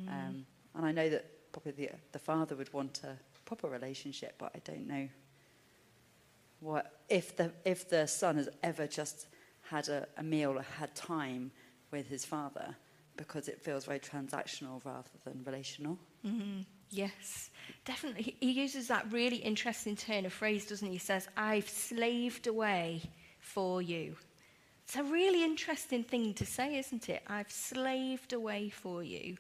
um, 0.08 0.46
and 0.76 0.86
I 0.86 0.92
know 0.94 1.10
that 1.10 1.52
probably 1.52 1.72
the 1.74 1.90
the 2.12 2.20
father 2.20 2.56
would 2.56 2.72
want 2.74 3.02
a 3.04 3.18
proper 3.44 3.68
relationship, 3.68 4.36
but 4.38 4.52
I 4.56 4.60
don't 4.64 4.88
know 4.88 5.10
what 6.60 7.00
if 7.10 7.36
the 7.36 7.52
if 7.66 7.90
the 7.90 8.08
son 8.08 8.38
has 8.38 8.50
ever 8.64 8.88
just 8.88 9.28
had 9.62 9.88
a, 9.90 10.08
a 10.18 10.24
meal 10.24 10.58
or 10.58 10.66
had 10.78 10.94
time 10.96 11.52
with 11.92 12.08
his 12.08 12.26
father 12.26 12.76
because 13.18 13.48
it 13.48 13.62
feels 13.62 13.86
very 13.86 14.00
transactional 14.00 14.84
rather 14.86 15.10
than 15.26 15.44
relational. 15.46 15.98
Mhm. 16.26 16.66
Yes, 16.92 17.52
definitely. 17.86 18.36
He 18.40 18.52
uses 18.52 18.88
that 18.88 19.12
really 19.12 19.38
interesting 19.38 19.96
turn 19.96 20.26
of 20.26 20.34
phrase, 20.34 20.66
doesn't 20.66 20.88
he? 20.88 20.94
He 20.94 21.00
says, 21.00 21.28
I've 21.38 21.70
slaved 21.70 22.48
away 22.48 23.02
for 23.40 23.82
you. 23.82 24.16
It's 24.86 24.96
a 24.96 25.04
really 25.04 25.44
interesting 25.44 26.04
thing 26.04 26.34
to 26.34 26.46
say, 26.46 26.80
isn't 26.80 27.10
it? 27.10 27.22
I've 27.28 27.52
slaved 27.52 28.34
away 28.34 28.70
for 28.70 29.04
you. 29.04 29.38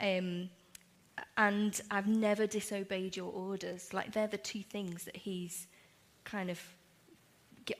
Um, 0.00 0.48
and 1.36 1.78
I've 1.90 2.06
never 2.06 2.46
disobeyed 2.46 3.14
your 3.14 3.30
orders. 3.30 3.92
Like, 3.92 4.12
they're 4.12 4.26
the 4.26 4.38
two 4.38 4.62
things 4.62 5.04
that 5.04 5.16
he's 5.16 5.66
kind 6.26 6.50
of 6.50 6.60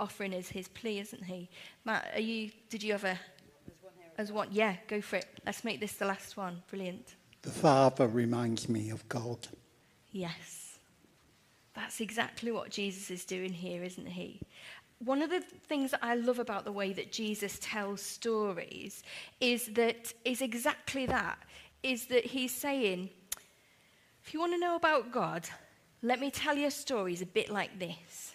offering 0.00 0.32
as 0.32 0.48
his 0.48 0.68
plea, 0.68 1.00
isn't 1.00 1.24
he? 1.24 1.50
Matt, 1.84 2.10
are 2.14 2.20
you, 2.20 2.50
did 2.70 2.82
you 2.82 2.92
have 2.92 3.04
a. 3.04 3.18
As 4.18 4.32
one? 4.32 4.48
Yeah, 4.50 4.76
go 4.88 5.02
for 5.02 5.16
it. 5.16 5.26
Let's 5.44 5.62
make 5.62 5.78
this 5.78 5.92
the 5.92 6.06
last 6.06 6.38
one. 6.38 6.62
Brilliant. 6.70 7.16
The 7.42 7.50
Father 7.50 8.08
reminds 8.08 8.66
me 8.66 8.88
of 8.88 9.06
God. 9.10 9.46
Yes. 10.10 10.78
That's 11.74 12.00
exactly 12.00 12.50
what 12.50 12.70
Jesus 12.70 13.10
is 13.10 13.26
doing 13.26 13.52
here, 13.52 13.82
isn't 13.84 14.06
he? 14.06 14.40
one 14.98 15.20
of 15.20 15.30
the 15.30 15.40
things 15.40 15.90
that 15.90 16.00
I 16.02 16.14
love 16.14 16.38
about 16.38 16.64
the 16.64 16.72
way 16.72 16.92
that 16.92 17.12
Jesus 17.12 17.58
tells 17.60 18.00
stories 18.00 19.02
is 19.40 19.66
that 19.74 20.12
is 20.24 20.40
exactly 20.40 21.06
that 21.06 21.38
is 21.82 22.06
that 22.06 22.24
he's 22.24 22.52
saying 22.52 23.10
if 24.24 24.32
you 24.32 24.40
want 24.40 24.52
to 24.52 24.58
know 24.58 24.74
about 24.74 25.12
God 25.12 25.46
let 26.02 26.18
me 26.18 26.30
tell 26.30 26.56
you 26.56 26.70
stories 26.70 27.20
a 27.20 27.26
bit 27.26 27.50
like 27.50 27.78
this 27.78 28.34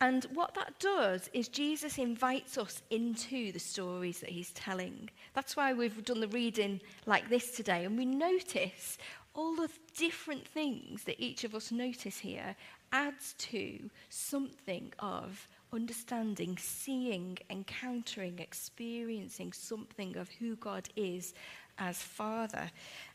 and 0.00 0.24
what 0.34 0.54
that 0.54 0.78
does 0.78 1.30
is 1.32 1.48
Jesus 1.48 1.96
invites 1.96 2.58
us 2.58 2.82
into 2.90 3.50
the 3.52 3.58
stories 3.58 4.20
that 4.20 4.28
he's 4.28 4.52
telling. 4.52 5.08
That's 5.32 5.56
why 5.56 5.72
we've 5.72 6.04
done 6.04 6.20
the 6.20 6.28
reading 6.28 6.80
like 7.06 7.30
this 7.30 7.52
today. 7.52 7.84
And 7.86 7.96
we 7.96 8.04
notice 8.04 8.98
all 9.34 9.54
the 9.56 9.70
different 9.96 10.46
things 10.46 11.04
that 11.04 11.18
each 11.18 11.44
of 11.44 11.54
us 11.54 11.72
notice 11.72 12.18
here 12.18 12.54
adds 12.92 13.34
to 13.38 13.88
something 14.10 14.92
of 14.98 15.48
understanding, 15.72 16.58
seeing, 16.58 17.38
encountering, 17.48 18.38
experiencing 18.38 19.52
something 19.52 20.16
of 20.16 20.28
who 20.28 20.56
God 20.56 20.88
is 20.94 21.32
as 21.78 21.96
Father. 21.96 22.70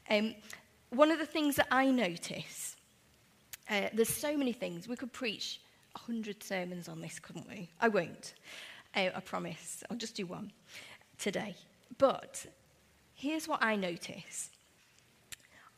Um, 0.09 0.33
one 0.89 1.11
of 1.11 1.19
the 1.19 1.25
things 1.27 1.55
that 1.57 1.67
I 1.71 1.91
notice, 1.91 2.75
uh, 3.69 3.89
there's 3.93 4.09
so 4.09 4.35
many 4.35 4.51
things, 4.51 4.87
we 4.87 4.95
could 4.95 5.13
preach 5.13 5.59
a 5.95 5.99
hundred 5.99 6.43
sermons 6.43 6.87
on 6.87 7.01
this, 7.01 7.19
couldn't 7.19 7.47
we? 7.49 7.69
I 7.79 7.87
won't, 7.87 8.33
uh, 8.95 9.09
I 9.15 9.19
promise. 9.19 9.83
I'll 9.89 9.97
just 9.97 10.15
do 10.15 10.25
one 10.25 10.51
today. 11.17 11.55
But 11.97 12.45
here's 13.13 13.47
what 13.47 13.63
I 13.63 13.75
notice 13.75 14.49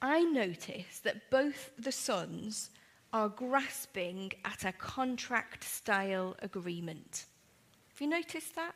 I 0.01 0.23
notice 0.23 0.99
that 1.03 1.29
both 1.29 1.71
the 1.79 1.91
sons 1.91 2.71
are 3.13 3.29
grasping 3.29 4.33
at 4.43 4.65
a 4.65 4.73
contract 4.73 5.63
style 5.63 6.35
agreement. 6.41 7.25
Have 7.89 8.01
you 8.01 8.07
noticed 8.07 8.55
that? 8.55 8.73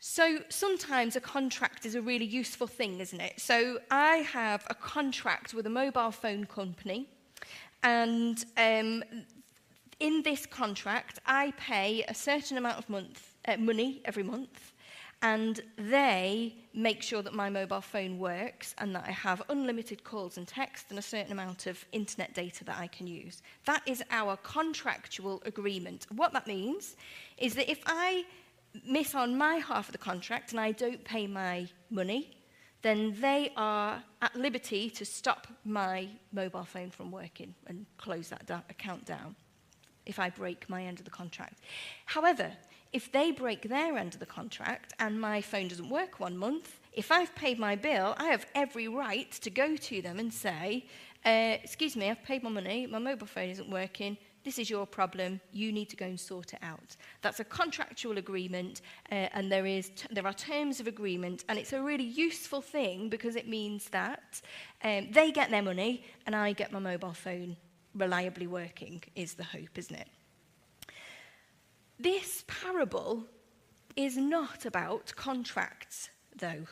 So 0.00 0.40
sometimes 0.48 1.14
a 1.16 1.20
contract 1.20 1.86
is 1.86 1.94
a 1.94 2.02
really 2.02 2.24
useful 2.24 2.66
thing, 2.66 3.00
isn't 3.00 3.20
it? 3.20 3.40
So 3.40 3.78
I 3.90 4.16
have 4.16 4.66
a 4.68 4.74
contract 4.74 5.54
with 5.54 5.66
a 5.66 5.70
mobile 5.70 6.10
phone 6.10 6.44
company, 6.44 7.06
and 7.82 8.44
um, 8.56 9.04
in 10.00 10.22
this 10.22 10.46
contract, 10.46 11.18
I 11.26 11.52
pay 11.58 12.04
a 12.08 12.14
certain 12.14 12.56
amount 12.56 12.78
of 12.78 12.88
month, 12.88 13.34
uh, 13.46 13.56
money 13.58 14.00
every 14.04 14.22
month 14.22 14.72
and 15.22 15.60
they 15.76 16.54
make 16.72 17.02
sure 17.02 17.20
that 17.20 17.34
my 17.34 17.50
mobile 17.50 17.82
phone 17.82 18.18
works 18.18 18.74
and 18.78 18.94
that 18.94 19.04
I 19.06 19.10
have 19.10 19.42
unlimited 19.50 20.02
calls 20.02 20.38
and 20.38 20.48
text 20.48 20.86
and 20.88 20.98
a 20.98 21.02
certain 21.02 21.32
amount 21.32 21.66
of 21.66 21.84
internet 21.92 22.32
data 22.32 22.64
that 22.64 22.78
I 22.78 22.86
can 22.86 23.06
use. 23.06 23.42
That 23.66 23.82
is 23.86 24.02
our 24.10 24.38
contractual 24.38 25.42
agreement. 25.44 26.06
What 26.14 26.32
that 26.32 26.46
means 26.46 26.96
is 27.36 27.54
that 27.54 27.70
if 27.70 27.82
I 27.84 28.24
miss 28.86 29.14
on 29.14 29.36
my 29.36 29.56
half 29.56 29.88
of 29.88 29.92
the 29.92 29.98
contract 29.98 30.52
and 30.52 30.60
I 30.60 30.72
don't 30.72 31.04
pay 31.04 31.26
my 31.26 31.68
money, 31.90 32.38
then 32.80 33.14
they 33.20 33.52
are 33.58 34.02
at 34.22 34.34
liberty 34.34 34.88
to 34.88 35.04
stop 35.04 35.48
my 35.66 36.08
mobile 36.32 36.64
phone 36.64 36.90
from 36.90 37.10
working 37.10 37.54
and 37.66 37.84
close 37.98 38.30
that 38.30 38.46
da- 38.46 38.62
account 38.70 39.04
down 39.04 39.36
if 40.10 40.18
I 40.18 40.28
break 40.28 40.68
my 40.68 40.82
end 40.84 40.98
of 40.98 41.04
the 41.04 41.10
contract. 41.10 41.60
However, 42.04 42.52
if 42.92 43.10
they 43.12 43.30
break 43.30 43.62
their 43.62 43.96
end 43.96 44.14
of 44.14 44.20
the 44.20 44.26
contract 44.26 44.92
and 44.98 45.20
my 45.20 45.40
phone 45.40 45.68
doesn't 45.68 45.88
work 45.88 46.18
one 46.18 46.36
month, 46.36 46.80
if 46.92 47.12
I've 47.12 47.34
paid 47.36 47.58
my 47.58 47.76
bill, 47.76 48.14
I 48.18 48.26
have 48.26 48.44
every 48.54 48.88
right 48.88 49.30
to 49.30 49.50
go 49.50 49.76
to 49.76 50.02
them 50.02 50.18
and 50.18 50.34
say, 50.34 50.86
uh, 51.24 51.56
excuse 51.62 51.94
me, 51.94 52.10
I've 52.10 52.24
paid 52.24 52.42
my 52.42 52.50
money, 52.50 52.88
my 52.88 52.98
mobile 52.98 53.28
phone 53.28 53.50
isn't 53.50 53.70
working, 53.70 54.16
this 54.42 54.58
is 54.58 54.68
your 54.68 54.86
problem, 54.86 55.40
you 55.52 55.70
need 55.70 55.88
to 55.90 55.96
go 55.96 56.06
and 56.06 56.18
sort 56.18 56.54
it 56.54 56.58
out. 56.62 56.96
That's 57.22 57.38
a 57.38 57.44
contractual 57.44 58.18
agreement 58.18 58.80
uh, 59.12 59.28
and 59.34 59.52
there, 59.52 59.66
is 59.66 59.92
there 60.10 60.26
are 60.26 60.32
terms 60.32 60.80
of 60.80 60.88
agreement 60.88 61.44
and 61.48 61.58
it's 61.58 61.72
a 61.72 61.80
really 61.80 62.10
useful 62.26 62.60
thing 62.60 63.08
because 63.08 63.36
it 63.36 63.46
means 63.46 63.88
that 63.90 64.40
um, 64.82 65.12
they 65.12 65.30
get 65.30 65.50
their 65.50 65.62
money 65.62 66.04
and 66.26 66.34
I 66.34 66.52
get 66.52 66.72
my 66.72 66.80
mobile 66.80 67.12
phone 67.12 67.56
reliably 67.94 68.46
working 68.46 69.02
is 69.14 69.34
the 69.34 69.44
hope, 69.44 69.76
isn't 69.76 69.96
it? 69.96 70.08
This 71.98 72.44
parable 72.46 73.26
is 73.96 74.16
not 74.16 74.64
about 74.64 75.12
contracts, 75.16 76.08
though. 76.36 76.66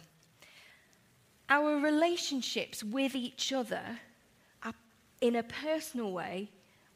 Our 1.51 1.79
relationships 1.81 2.83
with 2.83 3.15
each 3.15 3.53
other, 3.53 3.83
are, 4.63 4.75
in 5.21 5.37
a 5.37 5.43
personal 5.43 6.13
way, 6.13 6.51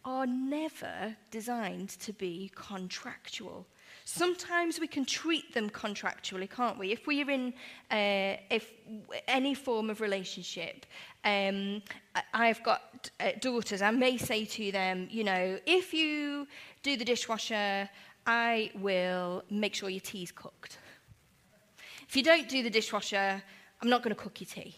are 0.04 0.26
never 0.26 1.16
designed 1.30 1.90
to 1.90 2.12
be 2.12 2.50
contractual. 2.54 3.66
Sometimes 4.04 4.80
we 4.80 4.88
can 4.88 5.04
treat 5.04 5.54
them 5.54 5.70
contractually, 5.70 6.50
can't 6.50 6.78
we? 6.78 6.90
If 6.90 7.06
we're 7.06 7.30
in 7.30 7.54
uh, 7.90 8.36
if 8.50 8.72
any 9.28 9.54
form 9.54 9.90
of 9.90 10.00
relationship 10.00 10.86
um, 11.24 11.82
I've 12.34 12.62
got 12.62 13.10
uh, 13.20 13.30
daughters, 13.40 13.82
I 13.82 13.90
may 13.90 14.16
say 14.16 14.44
to 14.44 14.72
them, 14.72 15.08
you 15.10 15.24
know, 15.24 15.58
if 15.66 15.94
you 15.94 16.46
do 16.82 16.96
the 16.96 17.04
dishwasher, 17.04 17.88
I 18.26 18.70
will 18.74 19.44
make 19.50 19.74
sure 19.74 19.88
your 19.88 20.00
tea's 20.00 20.32
cooked. 20.32 20.78
If 22.08 22.16
you 22.16 22.22
don't 22.22 22.48
do 22.48 22.62
the 22.62 22.70
dishwasher, 22.70 23.42
I'm 23.80 23.88
not 23.88 24.02
going 24.02 24.14
to 24.14 24.20
cook 24.20 24.40
your 24.40 24.48
tea. 24.48 24.76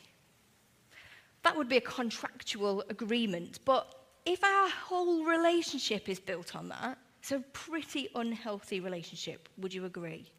That 1.43 1.57
would 1.57 1.69
be 1.69 1.77
a 1.77 1.81
contractual 1.81 2.85
agreement. 2.89 3.59
But 3.65 3.93
if 4.25 4.43
our 4.43 4.69
whole 4.69 5.25
relationship 5.25 6.09
is 6.09 6.19
built 6.19 6.57
on 6.57 6.69
that, 6.69 6.99
it's 7.21 7.33
a 7.33 7.41
pretty 7.53 8.09
unhealthy 8.15 8.81
relationship, 8.81 9.49
would 9.59 9.73
you 9.73 9.85
agree? 9.85 10.31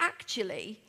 Actually, 0.00 0.80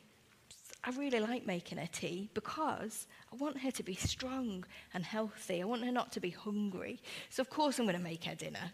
I 0.84 0.90
really 0.90 1.20
like 1.20 1.46
making 1.46 1.78
her 1.78 1.88
tea 1.90 2.28
because 2.34 3.06
I 3.32 3.36
want 3.36 3.58
her 3.58 3.70
to 3.72 3.82
be 3.82 3.94
strong 3.94 4.64
and 4.94 5.04
healthy. 5.04 5.60
I 5.60 5.64
want 5.64 5.84
her 5.84 5.92
not 5.92 6.12
to 6.12 6.20
be 6.20 6.30
hungry. 6.30 7.00
So, 7.30 7.40
of 7.40 7.50
course, 7.50 7.78
I'm 7.78 7.86
going 7.86 7.96
to 7.96 8.02
make 8.02 8.24
her 8.24 8.34
dinner 8.34 8.72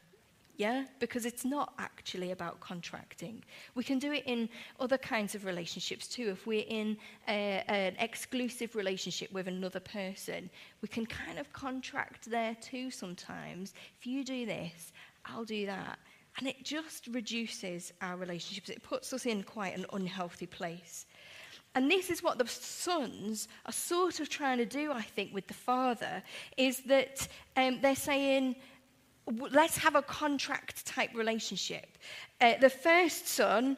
yeah? 0.57 0.85
Because 1.01 1.27
it's 1.27 1.45
not 1.45 1.73
actually 1.79 2.31
about 2.31 2.61
contracting. 2.61 3.43
We 3.75 3.85
can 3.85 3.99
do 3.99 4.13
it 4.13 4.23
in 4.27 4.49
other 4.79 4.99
kinds 4.99 5.35
of 5.35 5.45
relationships 5.45 6.07
too. 6.07 6.29
If 6.31 6.47
we're 6.47 6.65
in 6.69 6.97
a, 7.29 7.65
an 7.67 7.97
exclusive 7.99 8.77
relationship 8.77 9.33
with 9.33 9.49
another 9.49 9.81
person, 9.81 10.51
we 10.81 10.89
can 10.89 11.07
kind 11.07 11.39
of 11.39 11.53
contract 11.53 12.31
there 12.31 12.57
too 12.61 12.91
sometimes. 12.91 13.75
If 13.99 14.07
you 14.07 14.25
do 14.25 14.47
this, 14.47 14.93
I'll 15.25 15.45
do 15.45 15.67
that. 15.67 15.99
And 16.39 16.47
it 16.47 16.65
just 16.65 17.09
reduces 17.09 17.93
our 18.01 18.17
relationships. 18.17 18.69
It 18.69 18.83
puts 18.83 19.13
us 19.13 19.27
in 19.27 19.43
quite 19.43 19.77
an 19.77 19.87
unhealthy 19.93 20.47
place. 20.47 21.07
And 21.75 21.91
this 21.91 22.11
is 22.11 22.23
what 22.23 22.39
the 22.39 22.47
sons 22.47 23.49
are 23.65 23.73
sort 23.73 24.21
of 24.21 24.29
trying 24.29 24.59
to 24.59 24.67
do, 24.67 24.93
I 24.93 25.03
think, 25.03 25.33
with 25.33 25.47
the 25.47 25.55
father, 25.55 26.23
is 26.57 26.81
that 26.81 27.27
um, 27.57 27.81
they're 27.81 27.97
saying, 27.97 28.57
let's 29.51 29.79
have 29.79 29.95
a 29.95 30.03
contract 30.03 30.85
type 30.85 31.11
relationship. 31.15 31.87
Uh, 32.41 32.55
the 32.61 32.69
first 32.69 33.27
son 33.29 33.77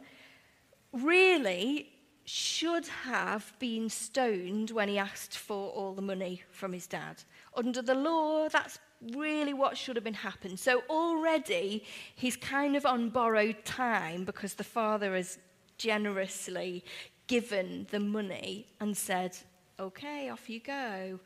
really 0.93 1.91
should 2.25 2.87
have 2.87 3.53
been 3.59 3.89
stoned 3.89 4.71
when 4.71 4.89
he 4.89 4.99
asked 4.99 5.37
for 5.37 5.71
all 5.71 5.93
the 5.93 6.03
money 6.03 6.43
from 6.51 6.73
his 6.73 6.87
dad. 6.87 7.23
Under 7.55 7.83
the 7.83 7.95
law, 7.95 8.49
that's 8.49 8.79
really 9.13 9.53
what 9.53 9.77
should 9.77 9.97
have 9.97 10.05
been 10.05 10.15
happened. 10.15 10.59
So 10.59 10.83
already 10.89 11.85
he's 12.15 12.37
kind 12.37 12.77
of 12.77 12.87
on 12.87 13.11
borrowed 13.11 13.65
time 13.65 14.25
because 14.25 14.55
the 14.55 14.65
father 14.65 15.15
has 15.15 15.39
generously 15.77 16.85
given 17.27 17.87
the 17.91 18.01
money 18.01 18.67
and 18.81 18.97
said, 18.97 19.37
okay, 19.79 20.29
off 20.29 20.49
you 20.49 20.61
go, 20.61 21.19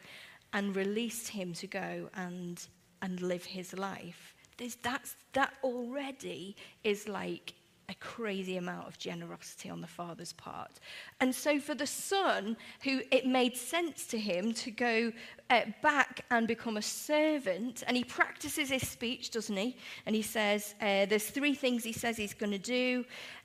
and 0.52 0.74
released 0.74 1.28
him 1.28 1.52
to 1.52 1.66
go 1.66 2.08
and 2.14 2.66
and 3.02 3.20
live 3.20 3.44
his 3.44 3.72
life. 3.76 4.34
There's, 4.56 4.76
that's, 4.76 5.14
that 5.34 5.54
already 5.62 6.56
is 6.82 7.06
like 7.06 7.54
a 7.88 7.94
crazy 7.94 8.56
amount 8.56 8.86
of 8.86 8.98
generosity 8.98 9.70
on 9.70 9.80
the 9.80 9.86
father's 9.86 10.32
part. 10.32 10.72
And 11.20 11.34
so 11.34 11.58
for 11.58 11.74
the 11.74 11.86
son, 11.86 12.56
who 12.82 13.00
it 13.10 13.24
made 13.24 13.56
sense 13.56 14.06
to 14.08 14.18
him 14.18 14.52
to 14.54 14.70
go 14.70 15.12
uh, 15.48 15.62
back 15.80 16.24
and 16.30 16.46
become 16.46 16.76
a 16.76 16.82
servant, 16.82 17.84
and 17.86 17.96
he 17.96 18.04
practices 18.04 18.68
his 18.68 18.86
speech, 18.86 19.30
doesn't 19.30 19.56
he? 19.56 19.76
And 20.04 20.14
he 20.14 20.22
says, 20.22 20.74
uh, 20.80 21.06
there's 21.06 21.30
three 21.30 21.54
things 21.54 21.84
he 21.84 21.92
says 21.92 22.16
he's 22.16 22.34
going 22.34 22.52
to 22.52 22.58
do. 22.58 23.04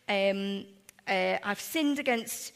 Um, 0.10 0.66
uh, 1.08 1.38
I've 1.44 1.60
sinned 1.60 2.00
against 2.00 2.54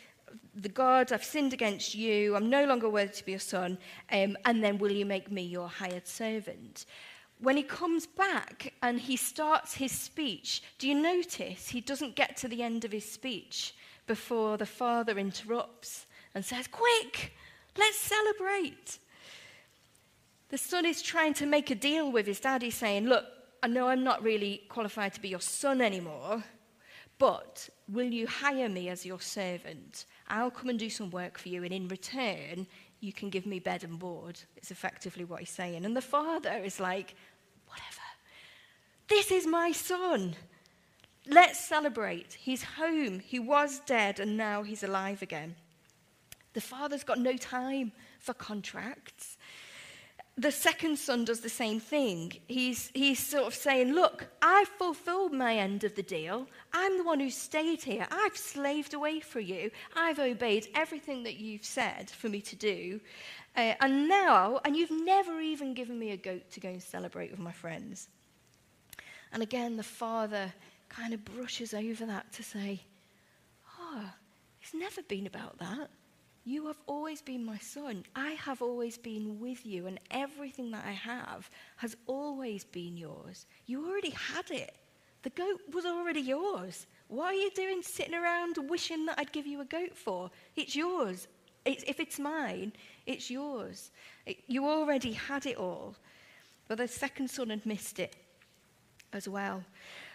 the 0.56 0.70
God, 0.70 1.12
I've 1.12 1.24
sinned 1.24 1.54
against 1.54 1.96
you, 1.96 2.36
I'm 2.36 2.50
no 2.50 2.66
longer 2.66 2.90
worthy 2.90 3.14
to 3.14 3.26
be 3.26 3.32
your 3.34 3.40
son, 3.40 3.78
um, 4.12 4.38
and 4.46 4.64
then 4.64 4.78
will 4.78 4.92
you 4.92 5.06
make 5.06 5.32
me 5.32 5.44
your 5.44 5.68
hired 5.68 6.08
servant? 6.08 6.86
When 7.40 7.56
he 7.56 7.64
comes 7.64 8.08
back 8.08 8.74
and 8.82 9.00
he 9.00 9.16
starts 9.16 9.76
his 9.76 9.92
speech, 9.92 10.64
do 10.80 10.88
you 10.88 10.96
notice 10.96 11.70
he 11.70 11.82
doesn't 11.82 12.16
get 12.16 12.36
to 12.38 12.48
the 12.48 12.64
end 12.64 12.84
of 12.84 12.92
his 12.92 13.10
speech 13.10 13.76
before 14.08 14.58
the 14.58 14.66
father 14.66 15.18
interrupts 15.20 16.08
and 16.34 16.44
says, 16.44 16.68
Quick, 16.68 17.34
let's 17.78 17.98
celebrate. 17.98 18.98
The 20.50 20.58
son 20.58 20.86
is 20.86 21.02
trying 21.02 21.34
to 21.36 21.46
make 21.46 21.70
a 21.70 21.76
deal 21.76 22.12
with 22.12 22.26
his 22.26 22.40
daddy, 22.40 22.72
saying, 22.72 23.06
Look, 23.06 23.26
I 23.62 23.68
know 23.68 23.90
I'm 23.90 24.04
not 24.04 24.24
really 24.24 24.64
qualified 24.70 25.14
to 25.14 25.22
be 25.22 25.30
your 25.30 25.42
son 25.42 25.82
anymore, 25.82 26.44
But 27.20 27.70
will 27.88 28.08
you 28.08 28.28
hire 28.28 28.70
me 28.70 28.90
as 28.90 29.06
your 29.06 29.20
servant? 29.20 30.06
I'll 30.28 30.52
come 30.52 30.70
and 30.70 30.78
do 30.78 30.90
some 30.90 31.10
work 31.10 31.38
for 31.38 31.50
you, 31.50 31.64
and 31.64 31.74
in 31.74 31.88
return, 31.88 32.68
you 33.00 33.14
can 33.14 33.30
give 33.30 33.46
me 33.46 33.60
bed 33.60 33.84
and 33.84 33.98
board. 33.98 34.40
It's 34.56 34.72
effectively 34.72 35.24
what 35.24 35.40
he's 35.40 35.50
saying. 35.50 35.86
And 35.86 35.96
the 35.96 36.02
father 36.02 36.62
is 36.64 36.80
like, 36.80 37.16
whatever. 37.68 38.02
This 39.08 39.32
is 39.32 39.48
my 39.48 39.72
son. 39.72 40.36
Let's 41.28 41.60
celebrate. 41.60 42.34
He's 42.34 42.64
home. 42.64 43.20
He 43.20 43.40
was 43.40 43.82
dead, 43.86 44.20
and 44.20 44.38
now 44.38 44.64
he's 44.64 44.84
alive 44.84 45.22
again. 45.22 45.56
The 46.54 46.62
father's 46.62 47.04
got 47.04 47.20
no 47.20 47.38
time 47.38 47.92
for 48.20 48.34
contracts 48.34 49.37
the 50.38 50.52
second 50.52 50.98
son 51.00 51.26
does 51.26 51.40
the 51.40 51.50
same 51.50 51.80
thing. 51.80 52.32
He's, 52.48 52.92
he's 52.94 53.20
sort 53.20 53.48
of 53.48 53.56
saying, 53.56 53.94
Look, 53.94 54.28
I've 54.42 54.68
fulfilled 54.68 55.34
my 55.34 55.56
end 55.56 55.84
of 55.84 55.96
the 55.96 56.04
deal. 56.04 56.48
I'm 56.74 56.98
the 56.98 57.04
one 57.04 57.20
who 57.20 57.32
stayed 57.32 57.82
here. 57.82 58.08
I've 58.12 58.38
slaved 58.38 58.94
away 58.94 59.20
for 59.20 59.40
you. 59.40 59.72
I've 59.96 60.20
obeyed 60.20 60.68
everything 60.76 61.24
that 61.24 61.38
you've 61.38 61.66
said 61.66 62.12
for 62.12 62.30
me 62.30 62.42
to 62.42 62.56
do. 62.56 63.02
Uh, 63.56 63.74
and 63.82 64.08
now, 64.08 64.60
and 64.64 64.78
you've 64.78 64.92
never 64.92 65.42
even 65.42 65.74
given 65.74 65.98
me 65.98 66.12
a 66.12 66.18
goat 66.18 66.52
to 66.52 66.60
go 66.60 66.70
and 66.70 66.84
celebrate 66.84 67.32
with 67.32 67.40
my 67.40 67.52
friends. 67.52 68.08
And 69.34 69.42
again, 69.42 69.76
the 69.76 69.84
father 69.84 70.54
kind 70.88 71.16
of 71.16 71.26
brushes 71.26 71.74
over 71.74 72.06
that 72.06 72.32
to 72.34 72.44
say, 72.44 72.82
Oh, 73.80 74.04
it's 74.62 74.76
never 74.76 75.02
been 75.02 75.26
about 75.26 75.58
that. 75.58 75.90
You 76.48 76.68
have 76.68 76.80
always 76.88 77.22
been 77.22 77.44
my 77.44 77.58
son. 77.58 78.06
I 78.16 78.30
have 78.30 78.62
always 78.62 78.98
been 78.98 79.38
with 79.42 79.66
you, 79.66 79.86
and 79.86 80.00
everything 80.12 80.72
that 80.72 80.86
I 80.86 80.94
have 80.94 81.50
has 81.76 81.98
always 82.06 82.64
been 82.64 82.96
yours. 82.96 83.46
You 83.66 83.86
already 83.86 84.12
had 84.12 84.50
it. 84.50 84.74
The 85.24 85.30
goat 85.32 85.60
was 85.74 85.86
already 85.86 86.22
yours. 86.22 86.88
What 87.10 87.34
are 87.34 87.34
you 87.34 87.52
doing 87.52 87.82
sitting 87.82 88.14
around 88.14 88.56
wishing 88.70 89.06
that 89.08 89.20
I'd 89.20 89.34
give 89.34 89.46
you 89.46 89.60
a 89.60 89.66
goat 89.66 89.94
for? 89.94 90.32
It's 90.56 90.74
yours. 90.74 91.28
It's, 91.66 91.84
if 91.86 92.00
it's 92.00 92.18
mine, 92.18 92.72
it's 93.06 93.30
yours. 93.30 93.92
It, 94.26 94.38
you 94.48 94.70
already 94.70 95.12
had 95.12 95.46
it 95.46 95.58
all. 95.58 95.98
But 96.70 96.78
the 96.78 96.88
second 96.88 97.30
son 97.30 97.50
had 97.50 97.66
missed 97.66 98.00
it 98.00 98.16
as 99.12 99.28
well. 99.28 99.66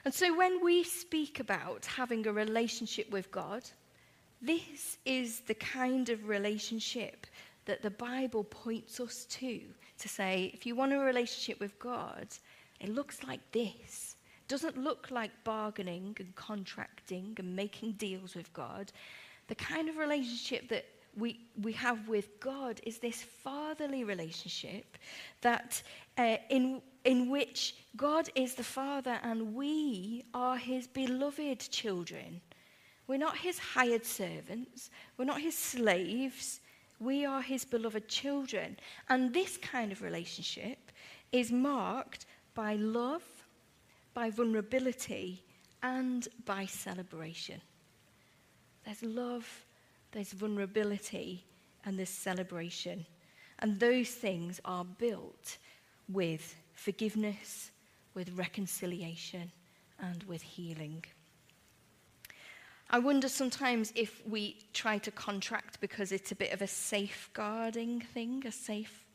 And 0.07 0.15
so 0.15 0.35
when 0.35 0.65
we 0.65 0.83
speak 0.83 1.41
about 1.41 1.85
having 1.85 2.27
a 2.27 2.33
relationship 2.33 3.11
with 3.11 3.31
God, 3.31 3.65
this 4.43 4.99
is 5.05 5.41
the 5.41 5.55
kind 5.55 6.09
of 6.09 6.29
relationship 6.29 7.27
that 7.65 7.83
the 7.83 7.91
Bible 7.91 8.45
points 8.45 8.99
us 8.99 9.25
to 9.27 9.61
to 9.99 10.09
say, 10.09 10.51
if 10.53 10.67
you 10.67 10.75
want 10.75 10.93
a 10.93 10.99
relationship 10.99 11.61
with 11.61 11.79
God, 11.79 12.27
it 12.81 12.89
looks 12.89 13.23
like 13.23 13.41
this. 13.53 14.17
It 14.41 14.49
doesn't 14.49 14.77
look 14.77 15.13
like 15.13 15.31
bargaining 15.45 16.17
and 16.19 16.35
contracting 16.35 17.37
and 17.39 17.55
making 17.55 17.93
deals 17.93 18.35
with 18.35 18.53
God. 18.53 18.91
The 19.47 19.55
kind 19.55 19.89
of 19.89 19.97
relationship 19.97 20.69
that 20.71 20.87
we, 21.17 21.39
we 21.63 21.73
have 21.73 22.09
with 22.09 22.41
God 22.41 22.81
is 22.85 22.99
this 22.99 23.23
fatherly 23.23 24.03
relationship 24.03 24.99
that 25.43 25.83
uh, 26.19 26.39
in, 26.51 26.83
in 27.05 27.31
which 27.31 27.77
God 27.97 28.29
is 28.35 28.55
the 28.55 28.65
Father 28.65 29.21
and 29.23 29.55
we 29.55 30.25
are 30.35 30.57
his 30.57 30.89
beloved 30.89 31.61
children. 31.71 32.41
We're 33.13 33.19
not 33.19 33.37
his 33.37 33.59
hired 33.59 34.07
servants. 34.07 34.89
We're 35.19 35.27
not 35.27 35.43
his 35.43 35.55
slaves. 35.55 36.61
We 36.99 37.27
are 37.27 37.43
his 37.43 37.63
beloved 37.63 38.09
children. 38.09 38.79
And 39.11 39.35
this 39.35 39.59
kind 39.59 39.93
of 39.93 40.01
relationship 40.01 40.79
is 41.31 41.53
marked 41.53 42.25
by 42.55 42.77
love, 42.77 43.23
by 44.15 44.31
vulnerability, 44.31 45.43
and 45.83 46.27
by 46.47 46.65
celebration. 46.65 47.61
There's 48.87 49.03
love, 49.03 49.47
there's 50.13 50.33
vulnerability, 50.33 51.45
and 51.85 51.99
there's 51.99 52.09
celebration. 52.09 53.05
And 53.59 53.79
those 53.79 54.09
things 54.09 54.59
are 54.65 54.87
built 54.87 55.59
with 56.09 56.57
forgiveness, 56.73 57.73
with 58.15 58.31
reconciliation, 58.39 59.53
and 60.01 60.23
with 60.23 60.41
healing. 60.41 61.05
I 62.95 62.99
wonder 62.99 63.29
sometimes 63.29 63.91
if 63.97 64.21
we 64.27 64.59
try 64.75 64.99
to 64.99 65.11
contract 65.11 65.81
because 65.81 66.13
it's 66.13 66.31
a 66.31 66.35
bit 66.35 66.53
of 66.53 66.61
a 66.61 66.67
safeguarding 66.67 68.01
thing, 68.01 68.43
a 68.47 68.53
safe 68.53 69.07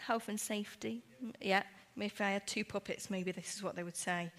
health 0.00 0.28
and 0.28 0.38
safety. 0.38 1.02
Yeah, 1.40 1.62
if 1.96 2.20
I 2.20 2.30
had 2.30 2.46
two 2.48 2.64
puppets, 2.64 3.10
maybe 3.10 3.30
this 3.30 3.54
is 3.54 3.62
what 3.62 3.76
they 3.76 3.84
would 3.84 3.96
say. 3.96 4.32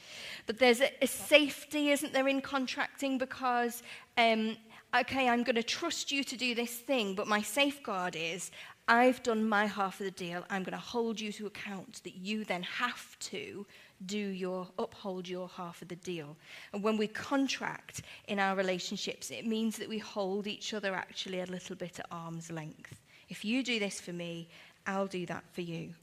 But 0.48 0.60
there's 0.60 0.82
a, 0.82 0.92
a 1.02 1.08
safety, 1.08 1.92
isn't 1.92 2.12
there, 2.12 2.28
in 2.28 2.42
contracting 2.42 3.18
because, 3.18 3.84
um, 4.18 4.58
okay, 4.94 5.30
I'm 5.30 5.44
going 5.44 5.56
to 5.56 5.64
trust 5.64 6.12
you 6.12 6.24
to 6.26 6.36
do 6.36 6.54
this 6.56 6.74
thing, 6.74 7.16
but 7.16 7.28
my 7.28 7.42
safeguard 7.42 8.18
is 8.18 8.52
I've 8.88 9.24
done 9.24 9.48
my 9.48 9.66
half 9.66 10.00
of 10.00 10.06
the 10.06 10.12
deal. 10.12 10.44
I'm 10.50 10.64
going 10.64 10.78
to 10.78 10.78
hold 10.78 11.20
you 11.20 11.32
to 11.34 11.48
account 11.48 12.02
that 12.04 12.16
you 12.16 12.44
then 12.44 12.64
have 12.64 13.18
to 13.20 13.66
do 14.06 14.18
your, 14.18 14.68
uphold 14.78 15.28
your 15.28 15.48
half 15.48 15.82
of 15.82 15.88
the 15.88 15.96
deal. 15.96 16.36
And 16.74 16.84
when 16.84 16.98
we 16.98 17.08
contract 17.08 18.02
in 18.28 18.40
our 18.40 18.56
relationships, 18.56 19.32
it 19.32 19.46
means 19.46 19.78
that 19.78 19.90
we 19.90 19.98
hold 19.98 20.48
each 20.48 20.74
other 20.74 20.94
actually 20.94 21.40
a 21.40 21.46
little 21.46 21.76
bit 21.76 22.00
at 22.00 22.06
arm's 22.12 22.52
length. 22.52 23.00
If 23.30 23.44
you 23.46 23.64
do 23.64 23.80
this 23.80 24.00
for 24.00 24.14
me, 24.14 24.50
I'll 24.86 25.08
do 25.08 25.26
that 25.28 25.44
for 25.54 25.62
you. 25.62 25.94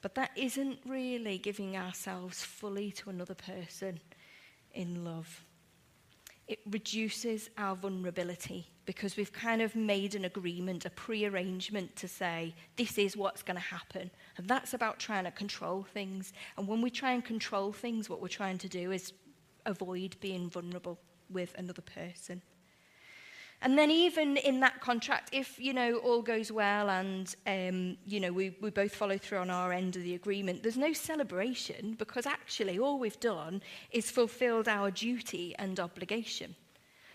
But 0.00 0.14
that 0.14 0.30
isn't 0.36 0.78
really 0.86 1.38
giving 1.38 1.76
ourselves 1.76 2.42
fully 2.44 2.92
to 2.92 3.10
another 3.10 3.34
person 3.34 3.98
in 4.72 5.04
love 5.04 5.44
it 6.48 6.60
reduces 6.70 7.50
our 7.58 7.76
vulnerability 7.76 8.66
because 8.86 9.18
we've 9.18 9.32
kind 9.32 9.60
of 9.60 9.76
made 9.76 10.14
an 10.14 10.24
agreement, 10.24 10.86
a 10.86 10.90
pre-arrangement 10.90 11.94
to 11.94 12.08
say, 12.08 12.54
this 12.76 12.96
is 12.96 13.18
what's 13.18 13.42
going 13.42 13.56
to 13.56 13.62
happen. 13.62 14.10
And 14.38 14.48
that's 14.48 14.72
about 14.72 14.98
trying 14.98 15.24
to 15.24 15.30
control 15.30 15.86
things. 15.92 16.32
And 16.56 16.66
when 16.66 16.80
we 16.80 16.88
try 16.88 17.12
and 17.12 17.22
control 17.22 17.70
things, 17.70 18.08
what 18.08 18.22
we're 18.22 18.28
trying 18.28 18.56
to 18.58 18.68
do 18.68 18.92
is 18.92 19.12
avoid 19.66 20.16
being 20.20 20.48
vulnerable 20.48 20.98
with 21.28 21.54
another 21.58 21.82
person. 21.82 22.40
And 23.60 23.76
then 23.76 23.90
even 23.90 24.36
in 24.36 24.60
that 24.60 24.80
contract, 24.80 25.30
if, 25.32 25.58
you 25.58 25.72
know, 25.72 25.96
all 25.96 26.22
goes 26.22 26.52
well 26.52 26.90
and, 26.90 27.34
um, 27.46 27.96
you 28.06 28.20
know, 28.20 28.32
we, 28.32 28.56
we 28.60 28.70
both 28.70 28.94
follow 28.94 29.18
through 29.18 29.38
on 29.38 29.50
our 29.50 29.72
end 29.72 29.96
of 29.96 30.02
the 30.02 30.14
agreement, 30.14 30.62
there's 30.62 30.76
no 30.76 30.92
celebration 30.92 31.94
because 31.98 32.24
actually 32.24 32.78
all 32.78 33.00
we've 33.00 33.18
done 33.18 33.60
is 33.90 34.10
fulfilled 34.12 34.68
our 34.68 34.92
duty 34.92 35.56
and 35.58 35.80
obligation. 35.80 36.54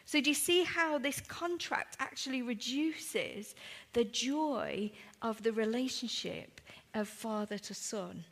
So, 0.05 0.19
do 0.19 0.31
you 0.31 0.35
see 0.35 0.65
how 0.65 0.97
this 0.97 1.21
contract 1.21 1.95
actually 1.99 2.41
reduces 2.41 3.55
the 3.93 4.03
joy 4.03 4.91
of 5.21 5.41
the 5.43 5.53
relationship 5.53 6.59
of 6.93 7.07
father 7.07 7.57
to 7.57 7.73
son, 7.73 8.25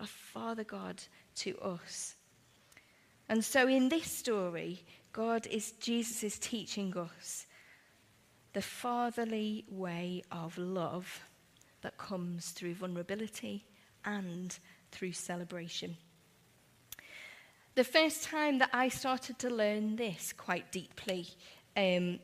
of 0.00 0.10
Father 0.10 0.64
God 0.64 1.02
to 1.36 1.56
us? 1.60 2.16
And 3.30 3.42
so, 3.42 3.66
in 3.68 3.88
this 3.88 4.04
story, 4.04 4.84
God 5.14 5.46
is, 5.46 5.72
Jesus 5.72 6.22
is 6.22 6.38
teaching 6.38 6.94
us 6.94 7.46
the 8.54 8.62
fatherly 8.62 9.64
way 9.68 10.22
of 10.32 10.56
love 10.56 11.20
that 11.82 11.98
comes 11.98 12.50
through 12.50 12.74
vulnerability 12.74 13.64
and 14.04 14.58
through 14.90 15.12
celebration. 15.12 15.96
The 17.74 17.84
first 17.84 18.22
time 18.22 18.58
that 18.60 18.70
I 18.72 18.88
started 18.88 19.38
to 19.40 19.50
learn 19.50 19.96
this 19.96 20.32
quite 20.32 20.70
deeply 20.70 21.26
um, 21.76 22.20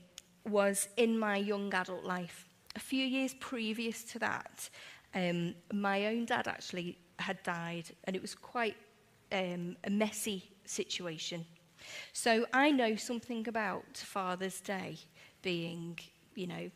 was 0.48 0.88
in 0.96 1.18
my 1.18 1.36
young 1.36 1.74
adult 1.74 2.04
life. 2.04 2.46
A 2.76 2.80
few 2.80 3.04
years 3.04 3.34
previous 3.40 4.04
to 4.04 4.20
that, 4.20 4.70
um, 5.14 5.54
my 5.72 6.06
own 6.06 6.24
dad 6.24 6.46
actually 6.46 6.96
had 7.18 7.42
died, 7.42 7.84
and 8.04 8.14
it 8.14 8.22
was 8.22 8.34
quite 8.34 8.76
um, 9.32 9.76
a 9.84 9.90
messy 9.90 10.48
situation. 10.64 11.44
So 12.12 12.46
I 12.52 12.70
know 12.70 12.94
something 12.94 13.48
about 13.48 13.96
Father's 13.96 14.60
Day 14.60 14.98
being, 15.42 15.98
you 16.34 16.46
know, 16.46 16.70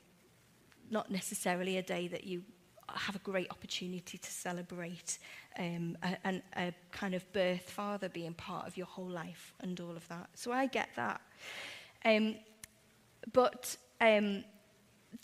not 0.90 1.10
necessarily 1.10 1.78
a 1.78 1.82
day 1.82 2.08
that 2.08 2.24
you 2.24 2.42
have 2.88 3.16
a 3.16 3.20
great 3.20 3.50
opportunity 3.50 4.18
to 4.18 4.30
celebrate 4.30 5.18
um, 5.58 5.96
a, 6.02 6.16
and 6.24 6.42
a 6.56 6.72
kind 6.92 7.14
of 7.14 7.30
birth 7.32 7.70
father 7.70 8.08
being 8.08 8.34
part 8.34 8.66
of 8.66 8.76
your 8.76 8.86
whole 8.86 9.08
life 9.08 9.54
and 9.60 9.80
all 9.80 9.96
of 9.96 10.06
that. 10.08 10.28
So 10.34 10.52
I 10.52 10.66
get 10.66 10.90
that. 10.96 11.20
Um, 12.04 12.36
but 13.32 13.76
um, 14.00 14.44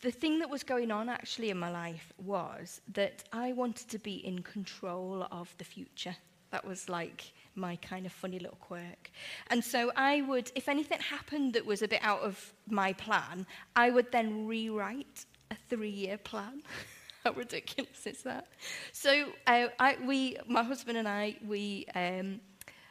the 0.02 0.10
thing 0.10 0.38
that 0.38 0.48
was 0.48 0.62
going 0.62 0.90
on 0.90 1.08
actually 1.08 1.50
in 1.50 1.58
my 1.58 1.70
life 1.70 2.12
was 2.18 2.80
that 2.94 3.24
I 3.32 3.52
wanted 3.52 3.88
to 3.90 3.98
be 3.98 4.14
in 4.26 4.42
control 4.42 5.26
of 5.30 5.54
the 5.58 5.64
future. 5.64 6.16
That 6.50 6.64
was 6.64 6.88
like 6.88 7.32
my 7.54 7.76
kind 7.76 8.06
of 8.06 8.12
funny 8.12 8.38
little 8.38 8.58
quirk. 8.60 9.10
And 9.48 9.62
so 9.62 9.92
I 9.96 10.22
would, 10.22 10.50
if 10.54 10.68
anything 10.68 11.00
happened 11.00 11.52
that 11.54 11.64
was 11.66 11.82
a 11.82 11.88
bit 11.88 12.00
out 12.02 12.20
of 12.20 12.52
my 12.68 12.92
plan, 12.92 13.46
I 13.76 13.90
would 13.90 14.10
then 14.12 14.46
rewrite 14.46 15.26
a 15.50 15.56
three 15.68 15.90
year 15.90 16.18
plan. 16.18 16.62
How 17.24 17.32
ridiculous 17.32 18.06
is 18.06 18.22
that? 18.22 18.46
So 18.92 19.32
uh, 19.46 19.68
I, 19.78 19.96
we, 20.06 20.36
my 20.46 20.62
husband 20.62 20.96
and 20.96 21.06
I, 21.06 21.36
we 21.46 21.86
um, 21.94 22.40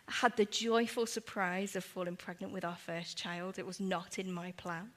had 0.08 0.36
the 0.38 0.46
joyful 0.46 1.08
surprise 1.08 1.76
of 1.76 1.84
falling 1.84 2.16
pregnant 2.16 2.54
with 2.54 2.64
our 2.64 2.76
first 2.76 3.18
child. 3.18 3.58
It 3.58 3.66
was 3.66 3.80
not 3.80 4.20
in 4.20 4.32
my 4.32 4.52
plan. 4.52 4.92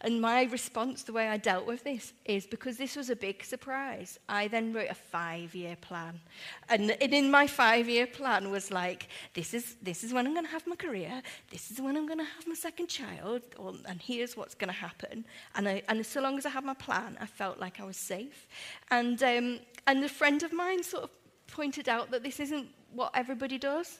And 0.00 0.20
my 0.20 0.44
response, 0.44 1.02
the 1.02 1.12
way 1.12 1.28
I 1.28 1.36
dealt 1.36 1.66
with 1.66 1.84
this, 1.84 2.12
is 2.24 2.46
because 2.46 2.76
this 2.76 2.96
was 2.96 3.10
a 3.10 3.16
big 3.16 3.44
surprise. 3.44 4.18
I 4.28 4.48
then 4.48 4.72
wrote 4.72 4.90
a 4.90 4.94
five-year 4.94 5.76
plan, 5.80 6.20
and, 6.68 6.90
in 6.90 7.30
my 7.30 7.46
five-year 7.46 8.06
plan 8.06 8.50
was 8.50 8.70
like, 8.70 9.08
this 9.34 9.54
is 9.54 9.76
this 9.82 10.02
is 10.02 10.12
when 10.12 10.26
I'm 10.26 10.32
going 10.32 10.46
to 10.46 10.52
have 10.52 10.66
my 10.66 10.76
career. 10.76 11.22
This 11.50 11.70
is 11.70 11.80
when 11.80 11.96
I'm 11.96 12.06
going 12.06 12.18
to 12.18 12.24
have 12.24 12.46
my 12.46 12.54
second 12.54 12.88
child, 12.88 13.42
or, 13.56 13.74
and 13.86 14.00
here's 14.00 14.36
what's 14.36 14.54
going 14.54 14.72
to 14.72 14.80
happen. 14.88 15.24
And 15.54 15.68
I, 15.68 15.82
and 15.88 16.04
so 16.04 16.20
long 16.20 16.38
as 16.38 16.46
I 16.46 16.50
had 16.50 16.64
my 16.64 16.74
plan, 16.74 17.16
I 17.20 17.26
felt 17.26 17.60
like 17.60 17.80
I 17.80 17.84
was 17.84 17.96
safe. 17.96 18.48
And 18.90 19.22
um, 19.22 19.60
and 19.86 20.04
a 20.04 20.08
friend 20.08 20.42
of 20.42 20.52
mine 20.52 20.82
sort 20.82 21.04
of 21.04 21.10
pointed 21.46 21.88
out 21.88 22.10
that 22.10 22.22
this 22.22 22.40
isn't 22.40 22.68
what 22.92 23.10
everybody 23.14 23.58
does. 23.58 23.98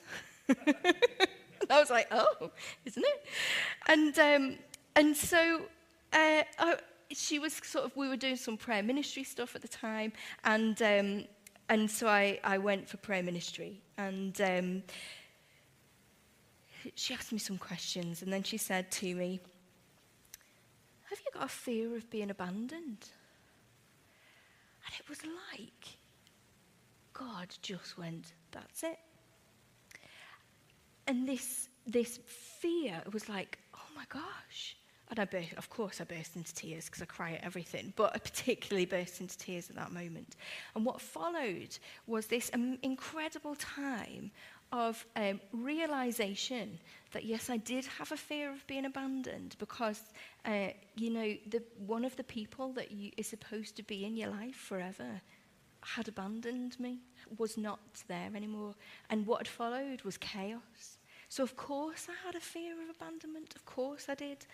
I 1.70 1.80
was 1.80 1.90
like, 1.90 2.08
oh, 2.10 2.50
isn't 2.84 3.04
it? 3.04 3.26
And 3.86 4.18
um, 4.18 4.58
and 4.96 5.16
so 5.16 5.62
uh, 6.12 6.42
I, 6.58 6.76
she 7.10 7.38
was 7.38 7.54
sort 7.62 7.84
of, 7.84 7.96
we 7.96 8.08
were 8.08 8.16
doing 8.16 8.36
some 8.36 8.56
prayer 8.56 8.82
ministry 8.82 9.24
stuff 9.24 9.54
at 9.54 9.62
the 9.62 9.68
time, 9.68 10.12
and, 10.44 10.80
um, 10.82 11.24
and 11.68 11.90
so 11.90 12.08
I, 12.08 12.38
I 12.44 12.58
went 12.58 12.88
for 12.88 12.96
prayer 12.98 13.22
ministry. 13.22 13.80
And 13.98 14.40
um, 14.40 14.82
she 16.94 17.14
asked 17.14 17.32
me 17.32 17.38
some 17.38 17.58
questions, 17.58 18.22
and 18.22 18.32
then 18.32 18.42
she 18.42 18.56
said 18.56 18.90
to 18.92 19.14
me, 19.14 19.40
Have 21.08 21.18
you 21.20 21.30
got 21.32 21.44
a 21.44 21.48
fear 21.48 21.96
of 21.96 22.08
being 22.10 22.30
abandoned? 22.30 23.08
And 24.84 24.94
it 24.98 25.08
was 25.08 25.20
like 25.24 25.96
God 27.12 27.48
just 27.62 27.98
went, 27.98 28.32
That's 28.50 28.82
it. 28.82 28.98
And 31.06 31.28
this, 31.28 31.68
this 31.86 32.18
fear 32.26 33.02
was 33.12 33.28
like, 33.28 33.58
Oh 33.74 33.94
my 33.94 34.04
gosh. 34.08 34.76
And 35.12 35.20
I 35.20 35.26
burst, 35.26 35.52
of 35.58 35.68
course, 35.68 36.00
I 36.00 36.04
burst 36.04 36.36
into 36.36 36.54
tears 36.54 36.86
because 36.86 37.02
I 37.02 37.04
cry 37.04 37.32
at 37.32 37.44
everything, 37.44 37.92
but 37.96 38.14
I 38.14 38.18
particularly 38.18 38.86
burst 38.86 39.20
into 39.20 39.36
tears 39.36 39.68
at 39.68 39.76
that 39.76 39.92
moment. 39.92 40.36
And 40.74 40.86
what 40.86 41.02
followed 41.02 41.76
was 42.06 42.28
this 42.28 42.50
um, 42.54 42.78
incredible 42.82 43.54
time 43.54 44.30
of 44.72 45.04
um, 45.16 45.38
realization 45.52 46.78
that 47.12 47.26
yes, 47.26 47.50
I 47.50 47.58
did 47.58 47.84
have 47.84 48.10
a 48.10 48.16
fear 48.16 48.50
of 48.50 48.66
being 48.66 48.86
abandoned 48.86 49.56
because 49.58 50.00
uh, 50.46 50.68
you 50.96 51.10
know 51.10 51.34
the 51.46 51.62
one 51.86 52.06
of 52.06 52.16
the 52.16 52.24
people 52.24 52.72
that 52.72 52.90
you 52.90 53.10
is 53.18 53.26
supposed 53.26 53.76
to 53.76 53.82
be 53.82 54.06
in 54.06 54.16
your 54.16 54.30
life 54.30 54.56
forever 54.56 55.20
had 55.82 56.08
abandoned 56.08 56.80
me, 56.80 57.00
was 57.36 57.58
not 57.58 57.80
there 58.08 58.30
anymore, 58.34 58.74
and 59.10 59.26
what 59.26 59.40
had 59.40 59.48
followed 59.48 60.00
was 60.04 60.16
chaos. 60.16 60.96
So 61.32 61.42
of 61.42 61.56
course 61.56 62.08
I 62.10 62.26
had 62.26 62.34
a 62.34 62.40
fear 62.40 62.74
of 62.74 62.94
abandonment. 62.94 63.54
Of 63.56 63.64
course 63.64 64.04
I 64.10 64.14
did. 64.14 64.44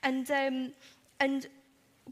And, 0.00 0.28
um, 0.32 0.72
and, 1.20 1.46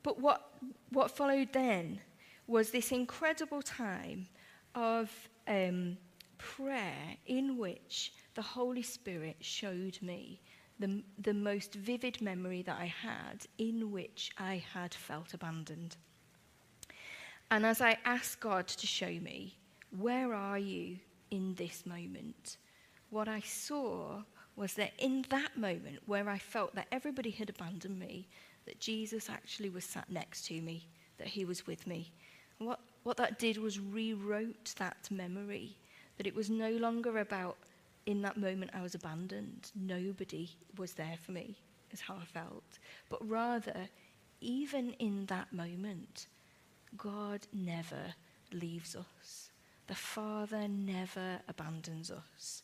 but 0.04 0.20
what, 0.20 0.52
what 0.90 1.10
followed 1.10 1.48
then 1.52 1.98
was 2.46 2.70
this 2.70 2.92
incredible 2.92 3.60
time 3.60 4.28
of 4.76 5.10
um, 5.48 5.96
prayer 6.38 7.16
in 7.26 7.58
which 7.58 8.12
the 8.36 8.42
Holy 8.42 8.82
Spirit 8.82 9.38
showed 9.40 9.98
me 10.00 10.40
the, 10.78 11.02
the 11.18 11.34
most 11.34 11.74
vivid 11.74 12.22
memory 12.22 12.62
that 12.62 12.78
I 12.80 12.86
had 12.86 13.44
in 13.58 13.90
which 13.90 14.30
I 14.38 14.62
had 14.72 14.94
felt 14.94 15.34
abandoned. 15.34 15.96
And 17.50 17.66
as 17.66 17.80
I 17.80 17.98
asked 18.04 18.38
God 18.38 18.68
to 18.68 18.86
show 18.86 19.10
me, 19.10 19.56
where 19.98 20.32
are 20.32 20.60
you 20.60 20.98
in 21.32 21.56
this 21.56 21.84
moment? 21.84 22.58
What 23.14 23.28
I 23.28 23.40
saw 23.40 24.22
was 24.56 24.74
that 24.74 24.92
in 24.98 25.24
that 25.30 25.56
moment 25.56 26.00
where 26.06 26.28
I 26.28 26.36
felt 26.36 26.74
that 26.74 26.88
everybody 26.90 27.30
had 27.30 27.48
abandoned 27.48 27.96
me, 27.96 28.26
that 28.66 28.80
Jesus 28.80 29.30
actually 29.30 29.70
was 29.70 29.84
sat 29.84 30.10
next 30.10 30.46
to 30.46 30.60
me, 30.60 30.88
that 31.18 31.28
he 31.28 31.44
was 31.44 31.64
with 31.64 31.86
me. 31.86 32.12
What, 32.58 32.80
what 33.04 33.16
that 33.18 33.38
did 33.38 33.58
was 33.58 33.78
rewrote 33.78 34.74
that 34.78 35.08
memory, 35.12 35.76
that 36.16 36.26
it 36.26 36.34
was 36.34 36.50
no 36.50 36.70
longer 36.70 37.18
about 37.18 37.56
in 38.06 38.20
that 38.22 38.36
moment 38.36 38.72
I 38.74 38.82
was 38.82 38.96
abandoned, 38.96 39.70
nobody 39.76 40.50
was 40.76 40.94
there 40.94 41.16
for 41.22 41.30
me, 41.30 41.54
is 41.92 42.00
how 42.00 42.16
I 42.20 42.24
felt. 42.24 42.78
But 43.08 43.26
rather, 43.28 43.88
even 44.40 44.90
in 44.98 45.26
that 45.26 45.52
moment, 45.52 46.26
God 46.96 47.46
never 47.52 48.14
leaves 48.52 48.96
us. 48.96 49.50
The 49.86 49.94
Father 49.94 50.66
never 50.66 51.38
abandons 51.48 52.10
us. 52.10 52.62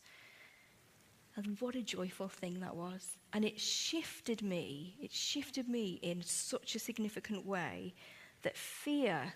And 1.37 1.57
what 1.61 1.75
a 1.75 1.83
joyful 1.83 2.29
thing 2.29 2.61
that 2.61 2.75
was. 2.75 3.13
And 3.33 3.45
it 3.45 3.61
shifted 3.61 4.43
me, 4.43 4.97
it 5.01 5.13
shifted 5.13 5.69
me 5.69 5.99
in 6.03 6.23
such 6.23 6.75
a 6.75 6.81
significant 6.81 7.47
way 7.47 7.95
that 8.43 8.57
fear 8.57 9.33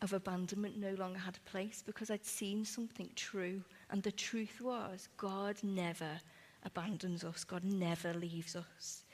of 0.00 0.12
abandonment 0.12 0.76
no 0.76 0.94
longer 0.94 1.18
had 1.18 1.36
a 1.36 1.50
place 1.50 1.82
because 1.84 2.10
I'd 2.10 2.24
seen 2.24 2.64
something 2.64 3.10
true. 3.16 3.62
And 3.90 4.02
the 4.02 4.12
truth 4.12 4.60
was, 4.60 5.08
God 5.16 5.56
never 5.62 6.20
abandons 6.64 7.24
us, 7.24 7.44
God 7.44 7.64
never 7.64 8.12
leaves 8.14 8.54
us. 8.54 9.04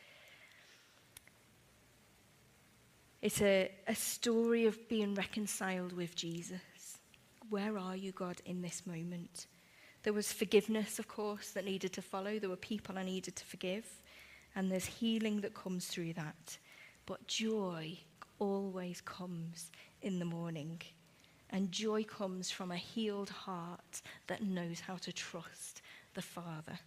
It's 3.22 3.40
a, 3.40 3.70
a 3.86 3.94
story 3.94 4.66
of 4.66 4.86
being 4.88 5.14
reconciled 5.14 5.92
with 5.92 6.14
Jesus. 6.14 6.98
Where 7.48 7.78
are 7.78 7.96
you, 7.96 8.12
God, 8.12 8.42
in 8.44 8.60
this 8.60 8.86
moment? 8.86 9.46
There 10.04 10.12
was 10.12 10.32
forgiveness, 10.32 10.98
of 10.98 11.08
course, 11.08 11.50
that 11.50 11.64
needed 11.64 11.92
to 11.94 12.02
follow. 12.02 12.38
There 12.38 12.50
were 12.50 12.56
people 12.56 12.98
I 12.98 13.02
needed 13.04 13.36
to 13.36 13.44
forgive. 13.44 13.86
And 14.54 14.70
there's 14.70 14.84
healing 14.84 15.40
that 15.40 15.54
comes 15.54 15.86
through 15.86 16.12
that. 16.12 16.58
But 17.06 17.26
joy 17.26 17.98
always 18.38 19.00
comes 19.00 19.72
in 20.02 20.18
the 20.18 20.24
morning. 20.24 20.80
And 21.50 21.72
joy 21.72 22.04
comes 22.04 22.50
from 22.50 22.70
a 22.70 22.76
healed 22.76 23.30
heart 23.30 24.02
that 24.26 24.42
knows 24.42 24.80
how 24.80 24.96
to 24.96 25.12
trust 25.12 25.82
the 26.12 26.22
Father. 26.22 26.78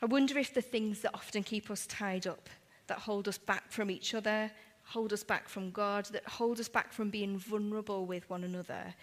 I 0.00 0.06
wonder 0.06 0.38
if 0.38 0.54
the 0.54 0.62
things 0.62 1.00
that 1.00 1.14
often 1.14 1.42
keep 1.42 1.70
us 1.70 1.86
tied 1.86 2.28
up, 2.28 2.48
that 2.86 2.98
hold 2.98 3.26
us 3.26 3.36
back 3.36 3.72
from 3.72 3.90
each 3.90 4.14
other, 4.14 4.50
hold 4.84 5.12
us 5.12 5.24
back 5.24 5.48
from 5.48 5.72
God, 5.72 6.06
that 6.12 6.26
hold 6.26 6.60
us 6.60 6.68
back 6.68 6.92
from 6.92 7.10
being 7.10 7.36
vulnerable 7.36 8.06
with 8.06 8.28
one 8.30 8.44
another, 8.44 8.94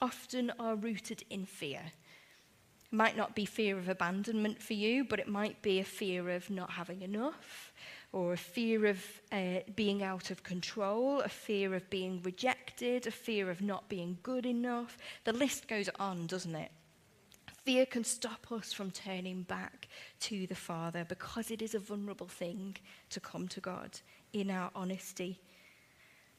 often 0.00 0.52
are 0.58 0.76
rooted 0.76 1.24
in 1.30 1.44
fear. 1.46 1.82
It 1.84 2.94
might 2.94 3.16
not 3.16 3.34
be 3.34 3.44
fear 3.44 3.78
of 3.78 3.88
abandonment 3.88 4.62
for 4.62 4.74
you, 4.74 5.04
but 5.04 5.18
it 5.18 5.28
might 5.28 5.60
be 5.62 5.78
a 5.78 5.84
fear 5.84 6.30
of 6.30 6.48
not 6.50 6.70
having 6.70 7.02
enough, 7.02 7.72
or 8.12 8.32
a 8.32 8.38
fear 8.38 8.86
of 8.86 9.04
uh, 9.30 9.60
being 9.76 10.02
out 10.02 10.30
of 10.30 10.42
control, 10.42 11.20
a 11.20 11.28
fear 11.28 11.74
of 11.74 11.88
being 11.90 12.22
rejected, 12.22 13.06
a 13.06 13.10
fear 13.10 13.50
of 13.50 13.60
not 13.60 13.88
being 13.88 14.18
good 14.22 14.46
enough. 14.46 14.96
The 15.24 15.32
list 15.32 15.68
goes 15.68 15.90
on, 15.98 16.26
doesn't 16.26 16.54
it? 16.54 16.70
Fear 17.64 17.86
can 17.86 18.04
stop 18.04 18.50
us 18.50 18.72
from 18.72 18.90
turning 18.90 19.42
back 19.42 19.88
to 20.20 20.46
the 20.46 20.54
Father 20.54 21.04
because 21.06 21.50
it 21.50 21.60
is 21.60 21.74
a 21.74 21.78
vulnerable 21.78 22.28
thing 22.28 22.76
to 23.10 23.20
come 23.20 23.46
to 23.48 23.60
God 23.60 24.00
in 24.32 24.50
our 24.50 24.70
honesty 24.74 25.38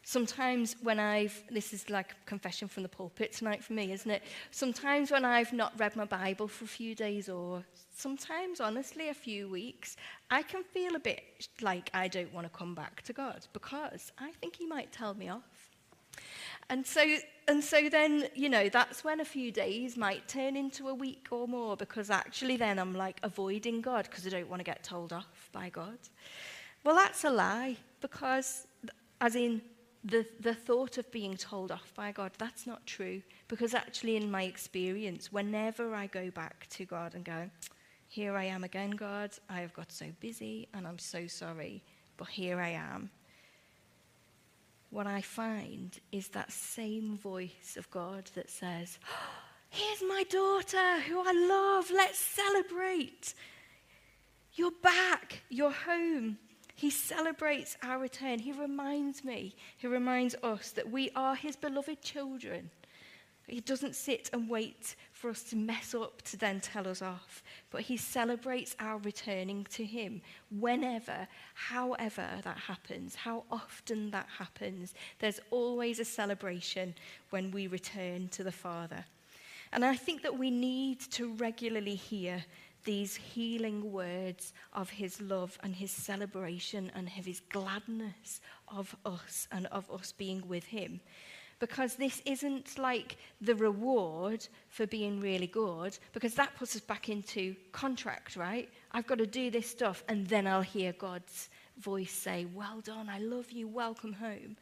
Sometimes 0.03 0.75
when 0.81 0.99
I've, 0.99 1.43
this 1.51 1.73
is 1.73 1.89
like 1.89 2.15
confession 2.25 2.67
from 2.67 2.83
the 2.83 2.89
pulpit 2.89 3.33
tonight 3.33 3.63
for 3.63 3.73
me, 3.73 3.91
isn't 3.91 4.09
it? 4.09 4.23
Sometimes 4.51 5.11
when 5.11 5.23
I've 5.25 5.53
not 5.53 5.77
read 5.79 5.95
my 5.95 6.05
Bible 6.05 6.47
for 6.47 6.65
a 6.65 6.67
few 6.67 6.95
days 6.95 7.29
or 7.29 7.63
sometimes, 7.95 8.59
honestly, 8.59 9.09
a 9.09 9.13
few 9.13 9.49
weeks, 9.49 9.97
I 10.31 10.41
can 10.41 10.63
feel 10.63 10.95
a 10.95 10.99
bit 10.99 11.47
like 11.61 11.89
I 11.93 12.07
don't 12.07 12.33
want 12.33 12.51
to 12.51 12.57
come 12.57 12.73
back 12.73 13.01
to 13.03 13.13
God 13.13 13.45
because 13.53 14.11
I 14.17 14.31
think 14.31 14.55
He 14.55 14.65
might 14.65 14.91
tell 14.91 15.13
me 15.13 15.29
off. 15.29 15.69
And 16.69 16.85
so, 16.85 17.03
and 17.47 17.63
so 17.63 17.89
then, 17.89 18.27
you 18.35 18.49
know, 18.49 18.69
that's 18.69 19.03
when 19.03 19.19
a 19.19 19.25
few 19.25 19.51
days 19.51 19.97
might 19.97 20.27
turn 20.27 20.55
into 20.55 20.87
a 20.87 20.93
week 20.93 21.27
or 21.31 21.47
more 21.47 21.75
because 21.75 22.09
actually 22.09 22.57
then 22.57 22.77
I'm 22.77 22.93
like 22.93 23.19
avoiding 23.23 23.81
God 23.81 24.05
because 24.05 24.25
I 24.27 24.29
don't 24.29 24.49
want 24.49 24.59
to 24.59 24.63
get 24.63 24.83
told 24.83 25.11
off 25.11 25.49
by 25.51 25.69
God. 25.69 25.97
Well, 26.83 26.95
that's 26.95 27.23
a 27.23 27.29
lie 27.29 27.77
because, 28.01 28.67
as 29.19 29.35
in, 29.35 29.61
the, 30.03 30.25
the 30.39 30.53
thought 30.53 30.97
of 30.97 31.11
being 31.11 31.35
told 31.35 31.71
off 31.71 31.93
by 31.95 32.11
God, 32.11 32.31
that's 32.37 32.65
not 32.65 32.85
true. 32.85 33.21
Because 33.47 33.73
actually, 33.73 34.15
in 34.15 34.31
my 34.31 34.43
experience, 34.43 35.31
whenever 35.31 35.93
I 35.93 36.07
go 36.07 36.31
back 36.31 36.67
to 36.71 36.85
God 36.85 37.15
and 37.15 37.25
go, 37.25 37.49
Here 38.07 38.35
I 38.35 38.45
am 38.45 38.63
again, 38.63 38.91
God, 38.91 39.31
I 39.49 39.61
have 39.61 39.73
got 39.73 39.91
so 39.91 40.05
busy 40.19 40.67
and 40.73 40.87
I'm 40.87 40.99
so 40.99 41.27
sorry, 41.27 41.83
but 42.17 42.29
here 42.29 42.59
I 42.59 42.69
am. 42.69 43.09
What 44.89 45.05
I 45.05 45.21
find 45.21 45.99
is 46.11 46.29
that 46.29 46.51
same 46.51 47.17
voice 47.17 47.75
of 47.77 47.91
God 47.91 48.29
that 48.35 48.49
says, 48.49 48.99
Here's 49.69 50.01
my 50.01 50.23
daughter 50.29 50.99
who 51.01 51.19
I 51.19 51.31
love, 51.31 51.91
let's 51.93 52.17
celebrate. 52.17 53.33
You're 54.53 54.71
back, 54.81 55.43
you're 55.49 55.71
home. 55.71 56.37
He 56.79 56.91
celebrates 56.91 57.75
our 57.83 57.99
return. 57.99 58.39
He 58.39 58.53
reminds 58.53 59.25
me, 59.25 59.53
he 59.77 59.87
reminds 59.87 60.33
us 60.35 60.71
that 60.71 60.89
we 60.89 61.09
are 61.13 61.35
his 61.35 61.57
beloved 61.57 62.01
children. 62.01 62.69
He 63.47 63.59
doesn't 63.59 63.97
sit 63.97 64.29
and 64.31 64.47
wait 64.47 64.95
for 65.11 65.29
us 65.29 65.43
to 65.49 65.57
mess 65.57 65.93
up 65.93 66.21
to 66.21 66.37
then 66.37 66.61
tell 66.61 66.87
us 66.87 67.01
off. 67.01 67.43
But 67.69 67.81
He 67.81 67.97
celebrates 67.97 68.77
our 68.79 68.99
returning 68.99 69.65
to 69.71 69.83
Him 69.83 70.21
whenever, 70.57 71.27
however 71.55 72.27
that 72.43 72.57
happens, 72.57 73.15
how 73.15 73.43
often 73.51 74.11
that 74.11 74.27
happens. 74.37 74.93
There's 75.17 75.41
always 75.49 75.99
a 75.99 76.05
celebration 76.05 76.93
when 77.31 77.51
we 77.51 77.67
return 77.67 78.29
to 78.29 78.43
the 78.43 78.51
Father. 78.51 79.03
And 79.73 79.83
I 79.83 79.95
think 79.95 80.21
that 80.21 80.37
we 80.37 80.51
need 80.51 80.99
to 81.11 81.33
regularly 81.33 81.95
hear 81.95 82.45
these 82.89 83.15
healing 83.15 83.91
words 83.91 84.51
of 84.73 84.89
his 84.89 85.21
love 85.21 85.59
and 85.61 85.75
his 85.75 85.91
celebration 85.91 86.91
and 86.95 87.07
of 87.19 87.23
his 87.23 87.39
gladness 87.39 88.41
of 88.67 88.95
us 89.05 89.47
and 89.51 89.67
of 89.67 89.87
us 89.91 90.11
being 90.11 90.41
with 90.47 90.63
him. 90.63 90.99
Because 91.59 91.93
this 91.93 92.19
isn't 92.25 92.79
like 92.79 93.17
the 93.41 93.53
reward 93.53 94.47
for 94.69 94.87
being 94.87 95.19
really 95.19 95.45
good, 95.45 95.99
because 96.13 96.33
that 96.33 96.55
puts 96.55 96.75
us 96.75 96.81
back 96.81 97.09
into 97.09 97.55
contract, 97.73 98.35
right? 98.35 98.67
I've 98.91 99.05
got 99.05 99.19
to 99.19 99.27
do 99.27 99.51
this 99.51 99.69
stuff, 99.69 100.03
and 100.09 100.25
then 100.25 100.47
I'll 100.47 100.61
hear 100.63 100.91
God's 100.93 101.49
voice 101.77 102.11
say, 102.11 102.47
Well 102.55 102.81
done, 102.81 103.07
I 103.07 103.19
love 103.19 103.51
you, 103.51 103.67
welcome 103.67 104.13
home. 104.13 104.57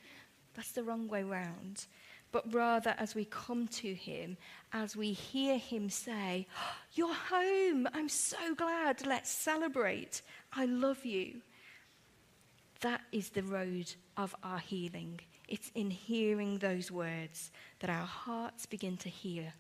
That's 0.54 0.74
the 0.74 0.84
wrong 0.84 1.08
way 1.08 1.24
round 1.24 1.86
but 2.32 2.54
rather 2.54 2.96
as 2.98 3.16
we 3.16 3.26
come 3.26 3.68
to 3.68 3.94
him, 3.94 4.38
as 4.74 4.96
we 4.96 5.14
hear 5.14 5.58
him 5.58 5.90
say, 5.90 6.48
You're 6.94 7.14
home. 7.14 7.88
I'm 7.94 8.10
so 8.10 8.56
glad. 8.56 9.06
Let's 9.06 9.30
celebrate. 9.30 10.22
I 10.52 10.66
love 10.66 11.06
you. 11.06 11.42
That 12.82 13.02
is 13.12 13.30
the 13.30 13.44
road 13.44 13.94
of 14.18 14.36
our 14.44 14.60
healing. 14.60 15.20
It's 15.48 15.72
in 15.76 15.90
hearing 15.90 16.58
those 16.58 16.92
words 16.92 17.52
that 17.80 17.90
our 17.90 18.06
hearts 18.06 18.66
begin 18.66 18.98
to 18.98 19.10
hear, 19.10 19.54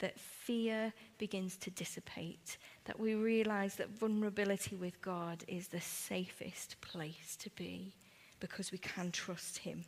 that 0.00 0.18
fear 0.18 0.92
begins 1.18 1.56
to 1.58 1.70
dissipate, 1.70 2.58
that 2.84 2.98
we 2.98 3.14
realize 3.14 3.76
that 3.76 3.98
vulnerability 3.98 4.76
with 4.76 5.00
God 5.00 5.44
is 5.46 5.68
the 5.68 5.80
safest 5.80 6.80
place 6.80 7.36
to 7.40 7.50
be 7.50 7.94
because 8.40 8.72
we 8.72 8.78
can 8.78 9.12
trust 9.12 9.58
Him. 9.58 9.84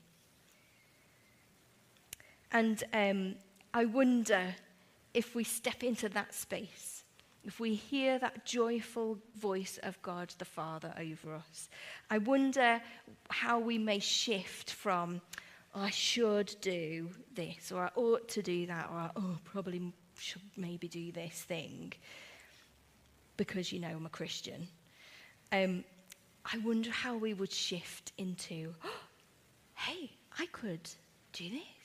And 2.53 2.83
um, 2.93 3.35
I 3.73 3.85
wonder 3.85 4.55
if 5.15 5.35
we 5.35 5.45
step 5.45 5.83
into 5.83 6.09
that 6.11 6.35
space, 6.35 7.05
if 7.45 7.59
we 7.59 7.75
hear 7.75 8.19
that 8.19 8.45
joyful 8.45 9.19
voice 9.37 9.79
of 9.83 10.01
God 10.03 10.35
the 10.39 10.45
Father 10.45 10.93
over 10.99 11.35
us, 11.35 11.69
I 12.11 12.19
wonder 12.19 12.81
how 13.31 13.59
we 13.59 13.79
may 13.79 13.99
shift 13.99 14.73
from, 14.73 15.21
oh, 15.75 15.83
I 15.83 15.91
should 15.91 16.55
do 16.61 17.09
this, 17.35 17.73
or 17.73 17.85
I 17.85 17.91
ought 17.95 18.29
to 18.31 18.43
do 18.43 18.67
that, 18.67 18.89
or 18.93 18.99
I 18.99 19.11
oh, 19.17 19.39
probably 19.45 19.93
should 20.19 20.43
maybe 20.57 20.87
do 20.87 21.13
this 21.13 21.43
thing 21.43 21.93
because 23.37 23.73
you 23.73 23.81
know 23.81 23.89
I'm 23.89 24.05
a 24.05 24.11
Christian. 24.11 24.69
Um, 25.51 25.83
I 26.45 26.59
wonder 26.59 26.91
how 26.91 27.17
we 27.17 27.33
would 27.33 27.53
shift 27.53 28.13
into, 28.19 28.75
oh, 28.85 29.01
hey, 29.75 30.11
I 30.39 30.47
could 30.47 30.91
do 31.33 31.49
this. 31.49 31.80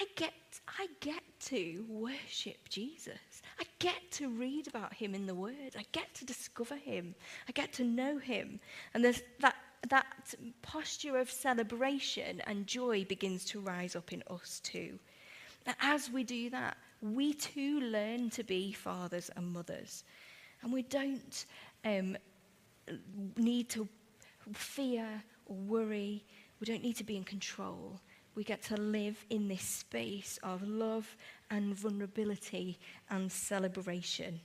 I 0.00 0.06
get, 0.16 0.32
I 0.66 0.88
get 1.00 1.22
to 1.46 1.84
worship 1.88 2.68
Jesus. 2.68 3.42
I 3.60 3.64
get 3.78 4.10
to 4.12 4.28
read 4.28 4.66
about 4.66 4.92
him 4.92 5.14
in 5.14 5.26
the 5.26 5.34
Word. 5.34 5.76
I 5.78 5.84
get 5.92 6.12
to 6.14 6.24
discover 6.24 6.74
him. 6.74 7.14
I 7.48 7.52
get 7.52 7.72
to 7.74 7.84
know 7.84 8.18
him. 8.18 8.58
And 8.92 9.04
there's 9.04 9.22
that, 9.40 9.54
that 9.88 10.34
posture 10.62 11.18
of 11.18 11.30
celebration 11.30 12.42
and 12.46 12.66
joy 12.66 13.04
begins 13.04 13.44
to 13.46 13.60
rise 13.60 13.94
up 13.94 14.12
in 14.12 14.24
us 14.28 14.60
too. 14.64 14.98
And 15.64 15.76
as 15.80 16.10
we 16.10 16.24
do 16.24 16.50
that, 16.50 16.76
we 17.00 17.32
too 17.32 17.80
learn 17.80 18.30
to 18.30 18.42
be 18.42 18.72
fathers 18.72 19.30
and 19.36 19.52
mothers. 19.52 20.02
And 20.62 20.72
we 20.72 20.82
don't 20.82 21.46
um, 21.84 22.16
need 23.36 23.68
to 23.70 23.86
fear 24.54 25.06
or 25.46 25.56
worry. 25.56 26.24
We 26.58 26.66
don't 26.66 26.82
need 26.82 26.96
to 26.96 27.04
be 27.04 27.16
in 27.16 27.24
control 27.24 28.00
we 28.34 28.44
get 28.44 28.62
to 28.62 28.76
live 28.76 29.24
in 29.30 29.48
this 29.48 29.62
space 29.62 30.38
of 30.42 30.66
love 30.66 31.16
and 31.50 31.74
vulnerability 31.74 32.78
and 33.10 33.30
celebration. 33.30 34.40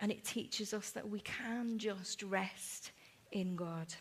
And 0.00 0.12
it 0.12 0.24
teaches 0.24 0.72
us 0.72 0.90
that 0.90 1.08
we 1.08 1.20
can 1.20 1.78
just 1.78 2.22
rest 2.22 2.92
in 3.32 3.56
God. 3.56 3.94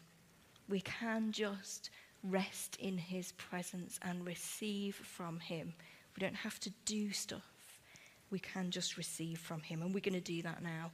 We 0.69 0.82
can 0.82 1.32
just 1.32 1.89
rest 2.23 2.77
in 2.77 2.97
His 2.97 3.32
presence 3.34 3.99
and 4.01 4.25
receive 4.25 4.95
from 4.95 5.39
Him. 5.39 5.73
We 6.15 6.21
don't 6.21 6.36
have 6.36 6.60
to 6.62 6.71
do 6.86 7.12
stuff. 7.12 7.79
We 8.29 8.39
can 8.39 8.71
just 8.71 8.97
receive 8.97 9.39
from 9.39 9.62
Him. 9.62 9.82
And 9.82 9.93
we're 9.93 10.01
going 10.01 10.13
to 10.13 10.21
do 10.21 10.41
that 10.43 10.63
now. 10.63 10.91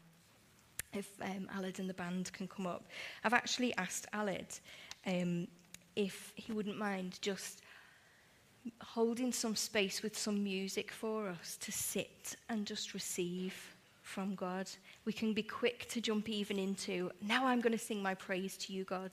If 0.93 1.09
um, 1.21 1.47
Aled 1.55 1.79
and 1.79 1.89
the 1.89 1.93
band 1.93 2.33
can 2.33 2.47
come 2.47 2.65
up. 2.65 2.87
I've 3.23 3.33
actually 3.33 3.75
asked 3.77 4.07
Aled 4.11 4.59
um, 5.05 5.47
if 5.95 6.33
he 6.35 6.51
wouldn't 6.51 6.77
mind 6.77 7.19
just 7.21 7.61
holding 8.81 9.31
some 9.31 9.55
space 9.55 10.01
with 10.01 10.17
some 10.17 10.43
music 10.43 10.91
for 10.91 11.27
us 11.27 11.57
to 11.57 11.71
sit 11.71 12.35
and 12.49 12.65
just 12.65 12.93
receive 12.93 13.75
from 14.01 14.35
God. 14.35 14.69
We 15.05 15.13
can 15.13 15.33
be 15.33 15.43
quick 15.43 15.87
to 15.89 16.01
jump 16.01 16.29
even 16.29 16.57
into, 16.57 17.11
now 17.21 17.45
I'm 17.45 17.61
going 17.61 17.77
to 17.77 17.77
sing 17.77 18.01
my 18.01 18.15
praise 18.15 18.57
to 18.57 18.73
you, 18.73 18.83
God. 18.83 19.11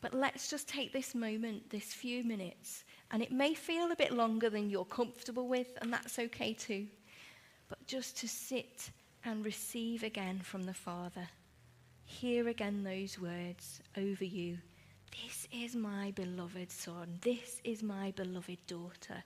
But 0.00 0.14
let's 0.14 0.48
just 0.48 0.68
take 0.68 0.92
this 0.92 1.14
moment, 1.14 1.70
this 1.70 1.92
few 1.92 2.24
minutes, 2.24 2.84
and 3.10 3.22
it 3.22 3.30
may 3.30 3.54
feel 3.54 3.92
a 3.92 3.96
bit 3.96 4.12
longer 4.12 4.50
than 4.50 4.70
you're 4.70 4.84
comfortable 4.84 5.46
with, 5.46 5.68
and 5.80 5.92
that's 5.92 6.18
okay 6.18 6.54
too. 6.54 6.86
But 7.68 7.86
just 7.86 8.16
to 8.18 8.28
sit 8.28 8.90
and 9.24 9.44
receive 9.44 10.02
again 10.02 10.40
from 10.40 10.64
the 10.64 10.74
Father, 10.74 11.28
hear 12.04 12.48
again 12.48 12.82
those 12.82 13.18
words 13.18 13.80
over 13.96 14.24
you 14.24 14.58
this 15.12 15.46
is 15.52 15.74
my 15.76 16.10
beloved 16.12 16.70
son. 16.70 17.18
This 17.20 17.60
is 17.64 17.82
my 17.82 18.12
beloved 18.12 18.58
daughter. 18.66 19.22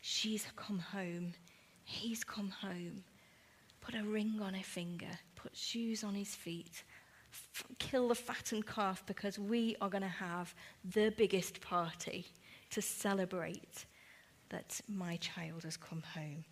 She's 0.00 0.46
come 0.56 0.78
home. 0.78 1.34
He's 1.84 2.24
come 2.24 2.50
home. 2.50 3.04
Put 3.80 3.94
a 3.94 4.02
ring 4.02 4.40
on 4.42 4.54
her 4.54 4.62
finger. 4.62 5.18
Put 5.36 5.56
shoes 5.56 6.02
on 6.02 6.14
his 6.14 6.34
feet. 6.34 6.82
F- 7.32 7.64
kill 7.78 8.08
the 8.08 8.14
fattened 8.14 8.66
calf 8.66 9.04
because 9.06 9.38
we 9.38 9.76
are 9.80 9.88
going 9.88 10.02
to 10.02 10.08
have 10.08 10.54
the 10.84 11.12
biggest 11.16 11.60
party 11.60 12.26
to 12.70 12.82
celebrate 12.82 13.84
that 14.48 14.80
my 14.88 15.16
child 15.16 15.64
has 15.64 15.76
come 15.76 16.02
home. 16.14 16.44